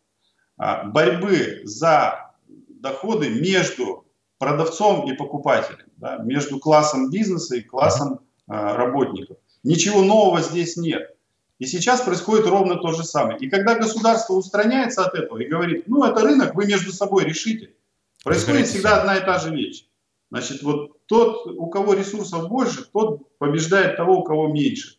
А, 0.59 0.85
борьбы 0.85 1.63
за 1.65 2.33
доходы 2.69 3.31
между 3.31 4.05
продавцом 4.39 5.11
и 5.11 5.17
покупателем, 5.17 5.87
да, 5.97 6.19
между 6.19 6.59
классом 6.59 7.11
бизнеса 7.11 7.57
и 7.57 7.63
классом 7.63 8.21
э, 8.49 8.53
работников. 8.53 9.37
Ничего 9.63 10.03
нового 10.03 10.41
здесь 10.41 10.77
нет. 10.77 11.15
И 11.59 11.67
сейчас 11.67 12.01
происходит 12.01 12.47
ровно 12.47 12.77
то 12.77 12.93
же 12.93 13.05
самое. 13.05 13.39
И 13.39 13.49
когда 13.49 13.77
государство 13.77 14.35
устраняется 14.35 15.05
от 15.05 15.15
этого 15.15 15.39
и 15.39 15.49
говорит, 15.49 15.89
ну 15.89 16.05
это 16.05 16.23
рынок, 16.23 16.55
вы 16.55 16.67
между 16.67 16.93
собой 16.93 17.25
решите, 17.25 17.75
происходит 18.23 18.69
всегда 18.69 19.01
одна 19.01 19.17
и 19.17 19.25
та 19.25 19.39
же 19.39 19.51
вещь. 19.51 19.87
Значит, 20.31 20.63
вот 20.63 21.05
тот, 21.07 21.47
у 21.47 21.67
кого 21.69 21.95
ресурсов 21.95 22.49
больше, 22.49 22.85
тот 22.93 23.37
побеждает 23.39 23.97
того, 23.97 24.19
у 24.19 24.25
кого 24.25 24.49
меньше. 24.49 24.98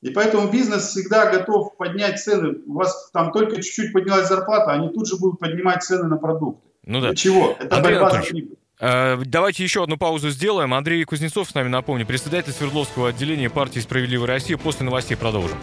И 0.00 0.10
поэтому 0.10 0.48
бизнес 0.48 0.88
всегда 0.88 1.30
готов 1.30 1.76
поднять 1.76 2.20
цены. 2.20 2.58
У 2.66 2.74
вас 2.74 3.10
там 3.12 3.32
только 3.32 3.56
чуть-чуть 3.56 3.92
поднялась 3.92 4.28
зарплата, 4.28 4.70
они 4.70 4.90
тут 4.90 5.08
же 5.08 5.16
будут 5.16 5.40
поднимать 5.40 5.82
цены 5.82 6.04
на 6.04 6.16
продукты. 6.16 6.68
Ну 6.84 7.00
да. 7.00 7.08
Для 7.08 7.16
чего? 7.16 7.56
Это 7.58 7.76
Андрей 7.76 7.98
борьба 7.98 8.10
за 8.10 8.20
прибыль. 8.22 8.58
Э, 8.80 9.18
давайте 9.24 9.64
еще 9.64 9.82
одну 9.82 9.96
паузу 9.96 10.30
сделаем. 10.30 10.72
Андрей 10.72 11.02
Кузнецов 11.04 11.50
с 11.50 11.54
нами, 11.54 11.68
напомню, 11.68 12.06
председатель 12.06 12.52
Свердловского 12.52 13.08
отделения 13.08 13.50
партии 13.50 13.80
«Справедливая 13.80 14.28
Россия». 14.28 14.56
После 14.56 14.84
новостей 14.84 15.16
продолжим. 15.16 15.58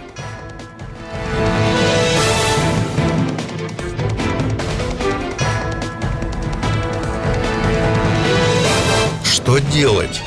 Что 9.23 9.59
делать? 9.59 10.21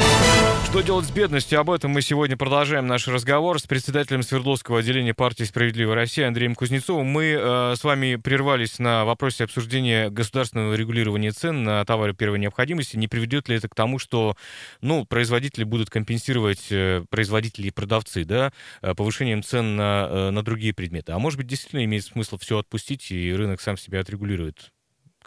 Что 0.68 0.82
делать 0.82 1.06
с 1.06 1.10
бедностью? 1.10 1.58
Об 1.60 1.70
этом 1.70 1.92
мы 1.92 2.02
сегодня 2.02 2.36
продолжаем 2.36 2.86
наш 2.86 3.08
разговор 3.08 3.58
с 3.58 3.66
председателем 3.66 4.22
Свердловского 4.22 4.80
отделения 4.80 5.14
партии 5.14 5.44
«Справедливая 5.44 5.94
Россия» 5.94 6.28
Андреем 6.28 6.54
Кузнецовым. 6.54 7.06
Мы 7.06 7.38
э, 7.40 7.74
с 7.74 7.82
вами 7.82 8.16
прервались 8.16 8.78
на 8.78 9.06
вопросе 9.06 9.44
обсуждения 9.44 10.10
государственного 10.10 10.74
регулирования 10.74 11.30
цен 11.30 11.64
на 11.64 11.82
товары 11.86 12.12
первой 12.12 12.38
необходимости. 12.38 12.98
Не 12.98 13.08
приведет 13.08 13.48
ли 13.48 13.56
это 13.56 13.70
к 13.70 13.74
тому, 13.74 13.98
что 13.98 14.36
ну, 14.82 15.06
производители 15.06 15.64
будут 15.64 15.88
компенсировать, 15.88 16.66
э, 16.68 17.02
производители 17.08 17.68
и 17.68 17.70
продавцы, 17.70 18.26
да, 18.26 18.52
э, 18.82 18.94
повышением 18.94 19.42
цен 19.42 19.74
на, 19.74 20.06
э, 20.10 20.30
на 20.30 20.42
другие 20.42 20.74
предметы? 20.74 21.12
А 21.12 21.18
может 21.18 21.38
быть, 21.38 21.46
действительно 21.46 21.82
имеет 21.86 22.04
смысл 22.04 22.36
все 22.36 22.58
отпустить, 22.58 23.10
и 23.10 23.32
рынок 23.32 23.62
сам 23.62 23.78
себя 23.78 24.00
отрегулирует? 24.00 24.70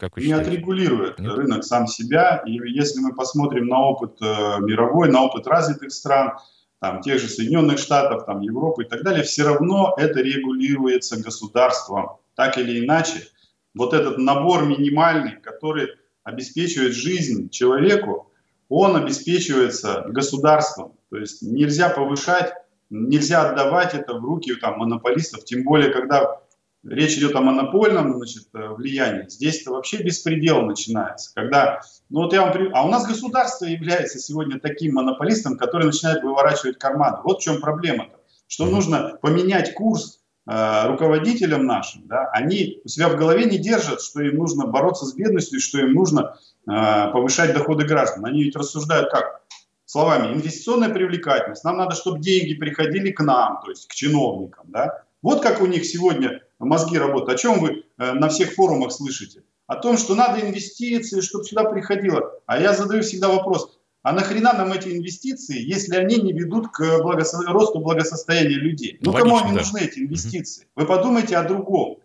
Как 0.01 0.17
вы 0.17 0.25
не 0.25 0.31
отрегулирует 0.31 1.19
Нет? 1.19 1.31
рынок 1.35 1.63
сам 1.63 1.85
себя. 1.85 2.41
И 2.47 2.53
если 2.53 3.01
мы 3.01 3.13
посмотрим 3.13 3.67
на 3.67 3.81
опыт 3.81 4.17
э, 4.19 4.25
мировой, 4.25 5.11
на 5.11 5.21
опыт 5.25 5.45
развитых 5.45 5.91
стран, 5.91 6.39
там, 6.79 7.01
тех 7.01 7.21
же 7.21 7.27
Соединенных 7.27 7.77
Штатов, 7.77 8.25
там, 8.25 8.41
Европы 8.41 8.83
и 8.83 8.87
так 8.87 9.03
далее, 9.03 9.21
все 9.23 9.43
равно 9.43 9.93
это 9.97 10.21
регулируется 10.21 11.21
государством, 11.21 12.17
так 12.33 12.57
или 12.57 12.83
иначе. 12.83 13.27
Вот 13.75 13.93
этот 13.93 14.17
набор 14.17 14.65
минимальный, 14.65 15.39
который 15.39 15.89
обеспечивает 16.23 16.93
жизнь 16.93 17.51
человеку, 17.51 18.31
он 18.69 18.95
обеспечивается 18.95 20.05
государством. 20.07 20.93
То 21.11 21.17
есть 21.17 21.43
нельзя 21.43 21.89
повышать, 21.89 22.55
нельзя 22.89 23.47
отдавать 23.47 23.93
это 23.93 24.15
в 24.15 24.25
руки 24.25 24.55
там, 24.55 24.79
монополистов, 24.79 25.45
тем 25.45 25.63
более, 25.63 25.91
когда 25.91 26.40
речь 26.84 27.17
идет 27.17 27.36
о 27.36 27.41
монопольном 27.41 28.15
значит, 28.15 28.48
э, 28.54 28.70
влиянии, 28.70 29.28
здесь 29.30 29.62
это 29.62 29.72
вообще 29.72 30.02
беспредел 30.04 30.63
начинается. 30.63 31.32
Когда, 31.34 31.82
ну 32.10 32.22
вот 32.22 32.34
я 32.34 32.41
вам, 32.41 32.56
а 32.74 32.86
у 32.86 32.89
нас 32.89 33.06
государство 33.06 33.65
является 33.65 34.20
сегодня 34.20 34.60
таким 34.60 34.96
монополистом, 34.96 35.58
который 35.58 35.86
начинает 35.86 36.24
выворачивать 36.24 36.80
карманы. 36.80 37.17
Вот 37.24 37.39
в 37.39 37.44
чем 37.44 37.62
проблема-то. 37.62 38.20
Что 38.48 38.65
нужно 38.65 39.17
поменять 39.22 39.74
курс 39.74 40.22
э, 40.50 40.88
руководителям 40.88 41.65
нашим. 41.65 42.08
Да? 42.08 42.30
Они 42.32 42.82
у 42.84 42.88
себя 42.88 43.10
в 43.10 43.15
голове 43.15 43.46
не 43.46 43.58
держат, 43.58 44.02
что 44.02 44.22
им 44.22 44.38
нужно 44.38 44.67
бороться 44.67 45.06
с 45.06 45.13
бедностью, 45.13 45.60
что 45.60 45.80
им 45.80 45.94
нужно 45.94 46.36
э, 46.67 47.12
повышать 47.12 47.54
доходы 47.54 47.86
граждан. 47.86 48.26
Они 48.26 48.44
ведь 48.44 48.56
рассуждают 48.56 49.12
как? 49.12 49.41
Словами, 49.86 50.34
инвестиционная 50.34 50.89
привлекательность. 50.89 51.65
Нам 51.65 51.78
надо, 51.78 51.96
чтобы 51.96 52.22
деньги 52.22 52.54
приходили 52.54 53.12
к 53.12 53.22
нам, 53.22 53.62
то 53.62 53.70
есть 53.70 53.88
к 53.88 53.94
чиновникам. 53.94 54.65
Да? 54.70 55.04
Вот 55.22 55.41
как 55.41 55.62
у 55.62 55.65
них 55.65 55.86
сегодня 55.86 56.41
мозги 56.65 56.97
работают. 56.97 57.39
О 57.39 57.41
чем 57.41 57.60
вы 57.60 57.84
э, 57.97 58.12
на 58.13 58.30
всех 58.30 58.54
форумах 58.54 58.91
слышите? 58.91 59.43
О 59.67 59.76
том, 59.76 59.97
что 59.97 60.15
надо 60.15 60.41
инвестиции, 60.41 61.21
чтобы 61.21 61.45
сюда 61.45 61.63
приходило. 61.63 62.34
А 62.45 62.60
я 62.60 62.74
задаю 62.74 63.04
всегда 63.04 63.30
вопрос, 63.30 63.78
а 64.04 64.13
нахрена 64.13 64.54
нам 64.54 64.74
эти 64.74 64.89
инвестиции, 64.89 65.62
если 65.62 65.95
они 65.95 66.17
не 66.17 66.34
ведут 66.34 66.69
к 66.71 67.02
благосо... 67.02 67.41
росту 67.47 67.80
благосостояния 67.80 68.56
людей? 68.56 68.97
Ну, 69.02 69.12
Логично, 69.12 69.30
кому 69.30 69.43
они 69.43 69.54
да. 69.54 69.60
нужны, 69.60 69.80
эти 69.80 70.00
инвестиции? 70.00 70.67
Вы 70.76 70.86
подумайте 70.86 71.38
о 71.38 71.43
другом. 71.43 72.00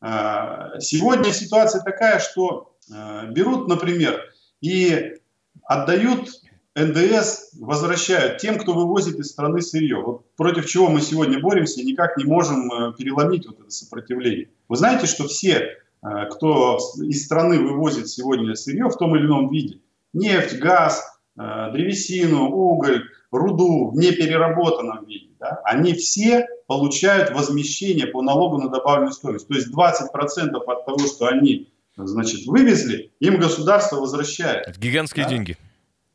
А, 0.00 0.80
сегодня 0.80 1.32
ситуация 1.32 1.82
такая, 1.82 2.18
что 2.18 2.74
э, 2.90 3.26
берут, 3.30 3.68
например, 3.68 4.20
и 4.60 5.16
отдают 5.64 6.30
НДС, 6.74 7.54
возвращают 7.60 8.38
тем, 8.38 8.58
кто 8.58 8.72
вывозит 8.72 9.18
из 9.18 9.28
страны 9.28 9.60
сырье. 9.60 10.00
Вот 10.00 10.34
против 10.36 10.66
чего 10.66 10.88
мы 10.88 11.02
сегодня 11.02 11.38
боремся, 11.38 11.82
никак 11.82 12.16
не 12.16 12.24
можем 12.24 12.72
э, 12.72 12.94
переломить 12.96 13.46
вот 13.46 13.60
это 13.60 13.70
сопротивление. 13.70 14.48
Вы 14.68 14.76
знаете, 14.76 15.06
что 15.06 15.28
все, 15.28 15.58
э, 15.58 16.08
кто 16.30 16.78
из 17.02 17.24
страны 17.24 17.60
вывозит 17.60 18.08
сегодня 18.08 18.54
сырье 18.54 18.88
в 18.88 18.96
том 18.96 19.14
или 19.16 19.26
ином 19.26 19.50
виде, 19.50 19.80
нефть, 20.14 20.58
газ, 20.58 21.02
э, 21.38 21.72
древесину, 21.72 22.48
уголь, 22.48 23.04
руду 23.30 23.90
в 23.90 23.96
непереработанном 23.96 25.04
виде, 25.04 25.28
да, 25.38 25.60
они 25.64 25.92
все 25.92 26.46
получают 26.66 27.32
возмещение 27.32 28.06
по 28.06 28.22
налогу 28.22 28.58
на 28.58 28.70
добавленную 28.70 29.12
стоимость. 29.12 29.46
То 29.46 29.54
есть 29.54 29.68
20% 29.68 30.56
от 30.56 30.86
того, 30.86 30.98
что 31.06 31.26
они 31.26 31.70
значит, 31.96 32.46
вывезли, 32.46 33.12
им 33.20 33.38
государство 33.38 33.96
возвращает. 33.96 34.66
Это 34.68 34.80
гигантские 34.80 35.24
да? 35.24 35.30
деньги. 35.30 35.58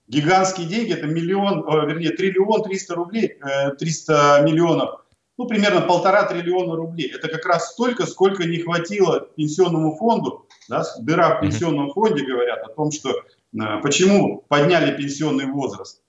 Гигантские 0.07 0.67
деньги, 0.67 0.93
это 0.93 1.05
миллион, 1.05 1.65
вернее, 1.87 2.11
триллион 2.11 2.63
триста 2.63 2.95
рублей, 2.95 3.39
300 3.77 4.41
миллионов, 4.45 5.01
ну, 5.37 5.45
примерно 5.47 5.81
полтора 5.81 6.23
триллиона 6.23 6.75
рублей. 6.75 7.11
Это 7.13 7.27
как 7.27 7.45
раз 7.45 7.71
столько, 7.73 8.05
сколько 8.05 8.45
не 8.45 8.59
хватило 8.59 9.27
пенсионному 9.35 9.95
фонду, 9.95 10.47
да, 10.67 10.83
дыра 10.99 11.37
в 11.37 11.41
пенсионном 11.41 11.91
фонде 11.91 12.25
говорят 12.25 12.63
о 12.63 12.69
том, 12.69 12.91
что 12.91 13.11
э, 13.11 13.81
почему 13.83 14.43
подняли 14.47 14.95
пенсионный 14.97 15.45
возраст. 15.45 16.01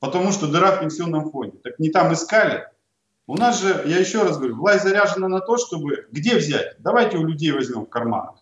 Потому 0.00 0.32
что 0.32 0.48
дыра 0.48 0.72
в 0.72 0.80
пенсионном 0.80 1.30
фонде. 1.30 1.58
Так 1.58 1.78
не 1.78 1.90
там 1.90 2.12
искали. 2.12 2.66
У 3.28 3.36
нас 3.36 3.62
же, 3.62 3.82
я 3.86 3.98
еще 3.98 4.24
раз 4.24 4.36
говорю, 4.36 4.56
власть 4.56 4.82
заряжена 4.82 5.28
на 5.28 5.40
то, 5.40 5.56
чтобы... 5.56 6.08
Где 6.10 6.34
взять? 6.34 6.74
Давайте 6.80 7.18
у 7.18 7.24
людей 7.24 7.52
возьмем 7.52 7.86
в 7.86 7.88
карманах. 7.88 8.41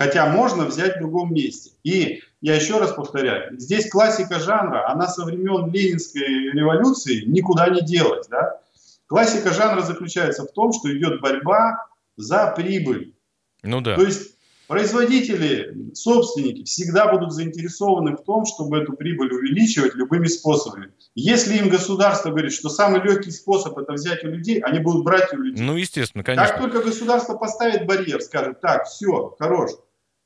Хотя 0.00 0.24
можно 0.32 0.64
взять 0.64 0.96
в 0.96 1.00
другом 1.00 1.34
месте. 1.34 1.72
И 1.82 2.22
я 2.40 2.54
еще 2.54 2.78
раз 2.78 2.94
повторяю, 2.94 3.60
здесь 3.60 3.90
классика 3.90 4.40
жанра, 4.40 4.88
она 4.88 5.06
со 5.06 5.26
времен 5.26 5.70
Ленинской 5.70 6.52
революции 6.52 7.26
никуда 7.26 7.68
не 7.68 7.82
делась. 7.82 8.26
Да? 8.28 8.60
Классика 9.08 9.52
жанра 9.52 9.82
заключается 9.82 10.44
в 10.44 10.52
том, 10.52 10.72
что 10.72 10.90
идет 10.96 11.20
борьба 11.20 11.86
за 12.16 12.46
прибыль. 12.56 13.14
Ну 13.62 13.82
да. 13.82 13.94
То 13.94 14.04
есть 14.04 14.36
Производители, 14.70 15.90
собственники 15.94 16.62
всегда 16.62 17.10
будут 17.10 17.32
заинтересованы 17.32 18.16
в 18.16 18.22
том, 18.22 18.46
чтобы 18.46 18.78
эту 18.78 18.92
прибыль 18.92 19.32
увеличивать 19.32 19.96
любыми 19.96 20.28
способами. 20.28 20.92
Если 21.16 21.58
им 21.58 21.70
государство 21.70 22.30
говорит, 22.30 22.52
что 22.52 22.68
самый 22.68 23.02
легкий 23.02 23.32
способ 23.32 23.76
это 23.76 23.94
взять 23.94 24.22
у 24.22 24.28
людей, 24.28 24.60
они 24.60 24.78
будут 24.78 25.02
брать 25.02 25.32
у 25.32 25.38
людей. 25.38 25.64
Ну, 25.64 25.74
естественно, 25.74 26.22
конечно. 26.22 26.46
Как 26.46 26.60
только 26.60 26.86
государство 26.86 27.34
поставит 27.36 27.84
барьер, 27.84 28.20
скажет, 28.20 28.60
так, 28.60 28.86
все, 28.86 29.34
хорош, 29.40 29.72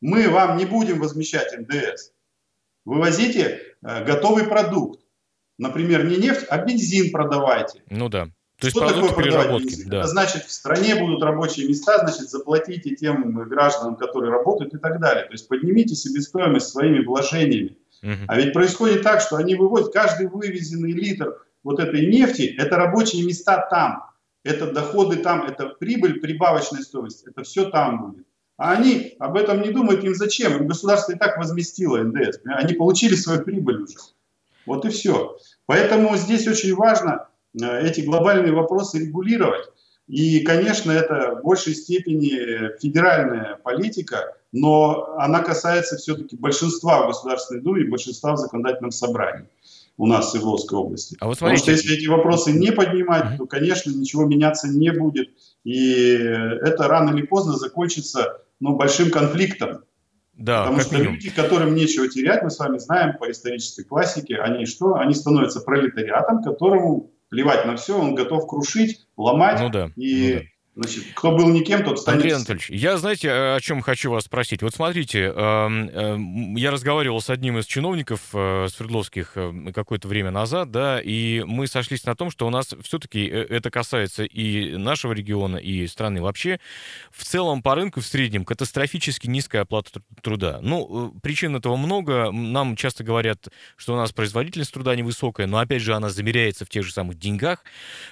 мы 0.04 0.28
вам 0.28 0.58
не 0.58 0.66
будем 0.66 1.00
возмещать 1.00 1.58
НДС. 1.58 2.10
Вывозите 2.84 3.60
э, 3.82 4.04
готовый 4.04 4.44
продукт. 4.44 5.00
Например, 5.56 6.04
не 6.04 6.16
нефть, 6.16 6.44
а 6.50 6.58
бензин 6.58 7.10
продавайте. 7.10 7.82
Ну 7.88 8.10
да. 8.10 8.26
То 8.60 8.66
есть 8.66 8.76
Что 8.76 8.86
такое 8.86 9.14
переработки? 9.14 9.84
Да. 9.86 10.00
Это 10.00 10.08
значит, 10.08 10.44
в 10.44 10.52
стране 10.52 10.94
будут 10.96 11.22
рабочие 11.22 11.66
места, 11.66 11.98
значит, 12.00 12.28
заплатите 12.28 12.94
тем 12.94 13.32
гражданам, 13.48 13.96
которые 13.96 14.30
работают 14.30 14.74
и 14.74 14.78
так 14.78 15.00
далее. 15.00 15.24
То 15.24 15.32
есть 15.32 15.48
поднимите 15.48 15.94
себестоимость 15.94 16.68
своими 16.68 17.02
вложениями. 17.02 17.78
Угу. 18.02 18.24
А 18.28 18.36
ведь 18.36 18.52
происходит 18.52 19.02
так, 19.02 19.22
что 19.22 19.36
они 19.36 19.54
вывозят 19.54 19.90
каждый 19.90 20.28
вывезенный 20.28 20.92
литр 20.92 21.42
вот 21.62 21.80
этой 21.80 22.06
нефти, 22.06 22.54
это 22.58 22.76
рабочие 22.76 23.24
места 23.24 23.66
там, 23.70 24.04
это 24.42 24.70
доходы 24.70 25.16
там, 25.16 25.46
это 25.46 25.68
прибыль, 25.68 26.20
прибавочная 26.20 26.82
стоимость, 26.82 27.26
это 27.26 27.42
все 27.42 27.70
там 27.70 28.02
будет. 28.02 28.26
А 28.56 28.72
они 28.72 29.16
об 29.18 29.36
этом 29.36 29.62
не 29.62 29.70
думают, 29.70 30.04
им 30.04 30.14
зачем? 30.14 30.56
Им 30.56 30.66
государство 30.68 31.12
и 31.12 31.18
так 31.18 31.36
возместило 31.38 31.98
НДС. 31.98 32.38
Они 32.44 32.74
получили 32.74 33.14
свою 33.14 33.42
прибыль 33.42 33.82
уже. 33.82 33.96
Вот 34.66 34.84
и 34.84 34.90
все. 34.90 35.36
Поэтому 35.66 36.16
здесь 36.16 36.46
очень 36.46 36.74
важно 36.74 37.28
Э, 37.60 37.86
эти 37.86 38.00
глобальные 38.00 38.52
вопросы 38.52 38.98
регулировать. 38.98 39.66
И, 40.06 40.40
конечно, 40.40 40.92
это 40.92 41.36
в 41.36 41.44
большей 41.44 41.74
степени 41.74 42.78
федеральная 42.78 43.58
политика, 43.62 44.36
но 44.52 45.14
она 45.18 45.42
касается 45.42 45.96
все-таки 45.96 46.36
большинства 46.36 47.04
в 47.04 47.06
Государственной 47.06 47.62
Думе 47.62 47.82
и 47.82 47.88
большинства 47.88 48.34
в 48.34 48.36
законодательном 48.36 48.90
собрании 48.90 49.48
у 49.96 50.06
нас 50.06 50.26
в 50.26 50.30
Свердловской 50.32 50.76
области. 50.76 51.16
А 51.20 51.26
вот 51.26 51.38
Потому 51.38 51.56
что 51.56 51.70
если 51.70 51.96
эти 51.96 52.06
вопросы 52.06 52.52
не 52.52 52.70
поднимать, 52.72 53.38
то, 53.38 53.46
конечно, 53.46 53.90
ничего 53.92 54.26
меняться 54.26 54.68
не 54.68 54.90
будет. 54.90 55.30
И 55.64 56.12
это 56.12 56.88
рано 56.88 57.16
или 57.16 57.26
поздно 57.26 57.54
закончится 57.54 58.42
ну, 58.60 58.76
большим 58.76 59.10
конфликтом. 59.10 59.84
Да, 60.34 60.62
Потому 60.62 60.80
что 60.80 60.94
минимум. 60.96 61.14
люди, 61.14 61.30
которым 61.30 61.74
нечего 61.74 62.08
терять, 62.08 62.42
мы 62.42 62.50
с 62.50 62.58
вами 62.58 62.78
знаем 62.78 63.16
по 63.18 63.30
исторической 63.30 63.84
классике, 63.84 64.36
они 64.38 64.66
что? 64.66 64.96
Они 64.96 65.14
становятся 65.14 65.60
пролетариатом, 65.60 66.42
которому 66.42 67.12
плевать 67.28 67.64
на 67.66 67.76
все, 67.76 67.98
он 67.98 68.14
готов 68.14 68.46
крушить, 68.48 69.06
ломать 69.16 69.60
ну 69.60 69.68
да, 69.70 69.90
и 69.96 70.34
ну 70.34 70.40
да. 70.40 70.46
Значит, 70.76 71.04
кто 71.14 71.30
был 71.30 71.50
никем, 71.50 71.84
тот 71.84 72.00
станет... 72.00 72.16
Андрей 72.16 72.34
Анатольевич, 72.34 72.68
я, 72.70 72.96
знаете, 72.96 73.30
о 73.30 73.60
чем 73.60 73.80
хочу 73.80 74.10
вас 74.10 74.24
спросить? 74.24 74.60
Вот 74.60 74.74
смотрите, 74.74 75.26
эм, 75.26 75.88
эм, 75.88 76.56
я 76.56 76.72
разговаривал 76.72 77.20
с 77.20 77.30
одним 77.30 77.58
из 77.58 77.66
чиновников 77.66 78.20
э, 78.32 78.66
Свердловских 78.74 79.32
э, 79.36 79.70
какое-то 79.72 80.08
время 80.08 80.32
назад, 80.32 80.72
да, 80.72 81.00
и 81.00 81.44
мы 81.46 81.68
сошлись 81.68 82.04
на 82.04 82.16
том, 82.16 82.28
что 82.28 82.48
у 82.48 82.50
нас 82.50 82.74
все-таки 82.82 83.24
э, 83.24 83.46
это 83.50 83.70
касается 83.70 84.24
и 84.24 84.76
нашего 84.76 85.12
региона, 85.12 85.58
и 85.58 85.86
страны 85.86 86.20
вообще. 86.20 86.58
В 87.12 87.22
целом 87.22 87.62
по 87.62 87.76
рынку 87.76 88.00
в 88.00 88.06
среднем 88.06 88.44
катастрофически 88.44 89.28
низкая 89.28 89.62
оплата 89.62 90.02
труда. 90.22 90.58
Ну, 90.60 91.14
причин 91.22 91.54
этого 91.54 91.76
много. 91.76 92.32
Нам 92.32 92.74
часто 92.74 93.04
говорят, 93.04 93.46
что 93.76 93.94
у 93.94 93.96
нас 93.96 94.10
производительность 94.10 94.72
труда 94.72 94.96
невысокая, 94.96 95.46
но, 95.46 95.58
опять 95.58 95.82
же, 95.82 95.94
она 95.94 96.10
замеряется 96.10 96.64
в 96.64 96.68
тех 96.68 96.84
же 96.84 96.92
самых 96.92 97.16
деньгах, 97.16 97.62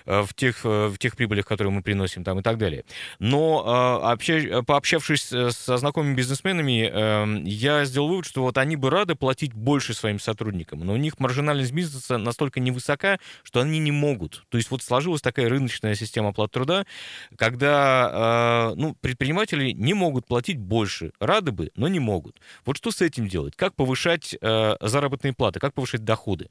в 0.07 0.29
тех, 0.37 0.62
в 0.62 0.96
тех 0.98 1.16
прибылях, 1.16 1.44
которые 1.44 1.72
мы 1.72 1.83
приносим 1.83 2.22
там 2.22 2.38
и 2.38 2.42
так 2.42 2.52
так 2.53 2.59
далее. 2.59 2.85
Но 3.19 3.65
а, 3.67 4.12
обща... 4.12 4.62
пообщавшись 4.62 5.33
э, 5.33 5.51
со 5.51 5.77
знакомыми 5.77 6.15
бизнесменами, 6.15 6.88
эм, 6.88 7.45
я 7.45 7.85
сделал 7.85 8.09
вывод, 8.09 8.27
что 8.27 8.43
вот 8.43 8.59
они 8.59 8.77
бы 8.77 8.91
рады 8.91 9.15
платить 9.15 9.53
больше 9.55 9.95
своим 9.95 10.19
сотрудникам, 10.19 10.81
но 10.81 10.93
у 10.93 10.97
них 10.97 11.19
маржинальность 11.19 11.73
бизнеса 11.73 12.19
настолько 12.19 12.61
невысока, 12.61 13.19
что 13.43 13.61
они 13.61 13.79
не 13.79 13.93
могут. 13.93 14.45
То 14.49 14.59
есть 14.59 14.71
вот 14.71 14.83
сложилась 14.83 15.23
такая 15.23 15.49
рыночная 15.49 15.95
система 15.95 16.31
оплаты 16.31 16.53
труда, 16.53 16.87
когда 17.37 18.11
а, 18.12 18.75
ну, 18.77 18.95
предприниматели 19.01 19.73
не 19.73 19.95
могут 19.95 20.27
платить 20.27 20.59
больше. 20.59 21.12
Рады 21.21 21.53
бы, 21.53 21.71
но 21.77 21.88
не 21.88 22.01
могут. 22.01 22.41
Вот 22.65 22.77
что 22.77 22.91
с 22.91 23.01
этим 23.01 23.29
делать? 23.29 23.57
Как 23.57 23.75
повышать 23.75 24.37
э, 24.41 24.77
заработные 24.81 25.33
платы? 25.33 25.61
Как 25.61 25.75
повышать 25.75 26.05
доходы? 26.05 26.49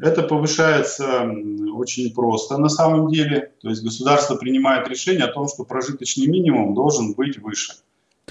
Это 0.00 0.22
повышается 0.22 1.28
очень 1.74 2.12
просто 2.14 2.56
на 2.58 2.68
самом 2.68 3.10
деле. 3.10 3.52
То 3.60 3.70
есть 3.70 3.82
государство 3.82 4.36
принимает 4.36 4.88
решение 4.88 5.24
о 5.24 5.32
том, 5.32 5.48
что 5.48 5.64
прожиточный 5.64 6.26
минимум 6.26 6.74
должен 6.74 7.14
быть 7.14 7.38
выше. 7.38 7.74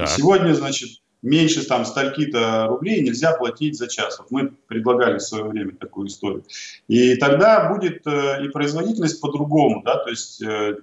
Сегодня, 0.05 0.53
значит, 0.53 1.01
меньше 1.21 1.65
там 1.67 1.85
стальки-то 1.85 2.67
рублей 2.67 3.01
нельзя 3.01 3.33
платить 3.33 3.77
за 3.77 3.87
час. 3.87 4.19
Вот 4.19 4.31
мы 4.31 4.49
предлагали 4.67 5.17
в 5.17 5.21
свое 5.21 5.45
время 5.45 5.75
такую 5.75 6.07
историю. 6.07 6.43
И 6.87 7.15
тогда 7.15 7.69
будет 7.69 8.05
э, 8.05 8.45
и 8.45 8.49
производительность 8.49 9.19
по-другому. 9.21 9.81
Да? 9.83 9.97
То 9.97 10.09
есть 10.09 10.41
э, 10.41 10.77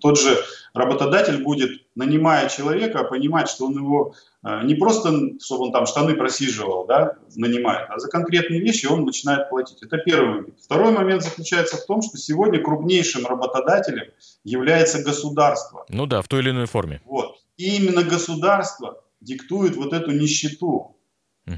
тот 0.00 0.18
же 0.18 0.36
работодатель 0.74 1.42
будет, 1.42 1.82
нанимая 1.94 2.48
человека, 2.48 3.04
понимать, 3.04 3.48
что 3.48 3.66
он 3.66 3.74
его 3.74 4.14
э, 4.44 4.64
не 4.64 4.74
просто, 4.74 5.10
чтобы 5.40 5.66
он 5.66 5.72
там 5.72 5.86
штаны 5.86 6.14
просиживал, 6.14 6.86
да, 6.86 7.14
нанимает, 7.36 7.88
а 7.90 7.98
за 7.98 8.08
конкретные 8.08 8.60
вещи 8.60 8.86
он 8.86 9.04
начинает 9.04 9.50
платить. 9.50 9.82
Это 9.82 9.98
первый 9.98 10.28
момент. 10.28 10.60
Второй 10.62 10.92
момент 10.92 11.22
заключается 11.22 11.76
в 11.76 11.86
том, 11.86 12.02
что 12.02 12.16
сегодня 12.16 12.62
крупнейшим 12.62 13.26
работодателем 13.26 14.06
является 14.44 15.02
государство. 15.02 15.84
Ну 15.88 16.06
да, 16.06 16.22
в 16.22 16.28
той 16.28 16.40
или 16.40 16.50
иной 16.50 16.66
форме. 16.66 17.00
Вот. 17.04 17.36
И 17.56 17.76
именно 17.76 18.04
государство 18.04 19.02
диктует 19.20 19.76
вот 19.76 19.92
эту 19.92 20.12
нищету. 20.12 20.96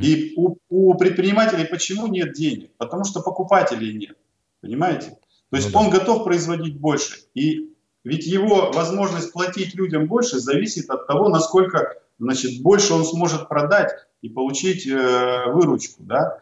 И 0.00 0.34
у, 0.36 0.56
у 0.68 0.94
предпринимателей 0.94 1.64
почему 1.64 2.06
нет 2.06 2.32
денег? 2.32 2.70
Потому 2.76 3.04
что 3.04 3.20
покупателей 3.20 3.92
нет. 3.92 4.16
Понимаете? 4.60 5.18
То 5.50 5.56
есть 5.56 5.68
ну, 5.68 5.72
да. 5.72 5.78
он 5.80 5.90
готов 5.90 6.24
производить 6.24 6.78
больше. 6.78 7.22
И 7.34 7.74
ведь 8.04 8.26
его 8.26 8.70
возможность 8.70 9.32
платить 9.32 9.74
людям 9.74 10.06
больше 10.06 10.38
зависит 10.38 10.88
от 10.90 11.06
того, 11.06 11.28
насколько 11.28 11.96
значит, 12.18 12.62
больше 12.62 12.94
он 12.94 13.04
сможет 13.04 13.48
продать 13.48 13.90
и 14.22 14.28
получить 14.28 14.86
э, 14.86 15.44
выручку. 15.52 16.02
Да? 16.04 16.40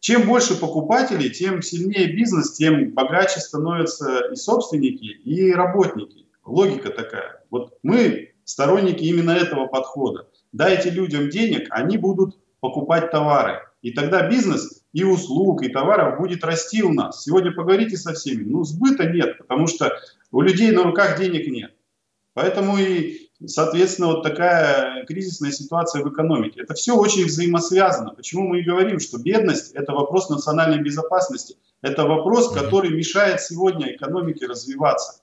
Чем 0.00 0.26
больше 0.26 0.58
покупателей, 0.58 1.30
тем 1.30 1.62
сильнее 1.62 2.14
бизнес, 2.14 2.52
тем 2.52 2.92
богаче 2.92 3.40
становятся 3.40 4.32
и 4.32 4.36
собственники, 4.36 5.04
и 5.04 5.52
работники. 5.52 6.26
Логика 6.44 6.90
такая. 6.90 7.42
Вот 7.50 7.78
мы 7.82 8.33
сторонники 8.44 9.04
именно 9.04 9.30
этого 9.32 9.66
подхода. 9.66 10.28
Дайте 10.52 10.90
людям 10.90 11.30
денег, 11.30 11.66
они 11.70 11.96
будут 11.96 12.38
покупать 12.60 13.10
товары. 13.10 13.60
И 13.82 13.90
тогда 13.90 14.28
бизнес 14.28 14.82
и 14.92 15.04
услуг, 15.04 15.62
и 15.62 15.68
товаров 15.68 16.18
будет 16.18 16.44
расти 16.44 16.82
у 16.82 16.92
нас. 16.92 17.22
Сегодня 17.22 17.52
поговорите 17.52 17.96
со 17.96 18.14
всеми. 18.14 18.44
Ну, 18.44 18.64
сбыта 18.64 19.04
нет, 19.04 19.38
потому 19.38 19.66
что 19.66 19.92
у 20.30 20.40
людей 20.40 20.70
на 20.70 20.82
руках 20.82 21.18
денег 21.18 21.46
нет. 21.48 21.74
Поэтому 22.32 22.78
и 22.78 23.24
соответственно, 23.46 24.08
вот 24.08 24.22
такая 24.22 25.04
кризисная 25.04 25.50
ситуация 25.50 26.02
в 26.02 26.12
экономике. 26.12 26.62
Это 26.62 26.74
все 26.74 26.96
очень 26.96 27.26
взаимосвязано. 27.26 28.10
Почему 28.10 28.48
мы 28.48 28.60
и 28.60 28.64
говорим, 28.64 29.00
что 29.00 29.18
бедность– 29.18 29.72
это 29.74 29.92
вопрос 29.92 30.30
национальной 30.30 30.82
безопасности. 30.82 31.56
Это 31.82 32.06
вопрос, 32.06 32.52
который 32.52 32.90
мешает 32.90 33.40
сегодня 33.40 33.94
экономике 33.94 34.46
развиваться. 34.46 35.20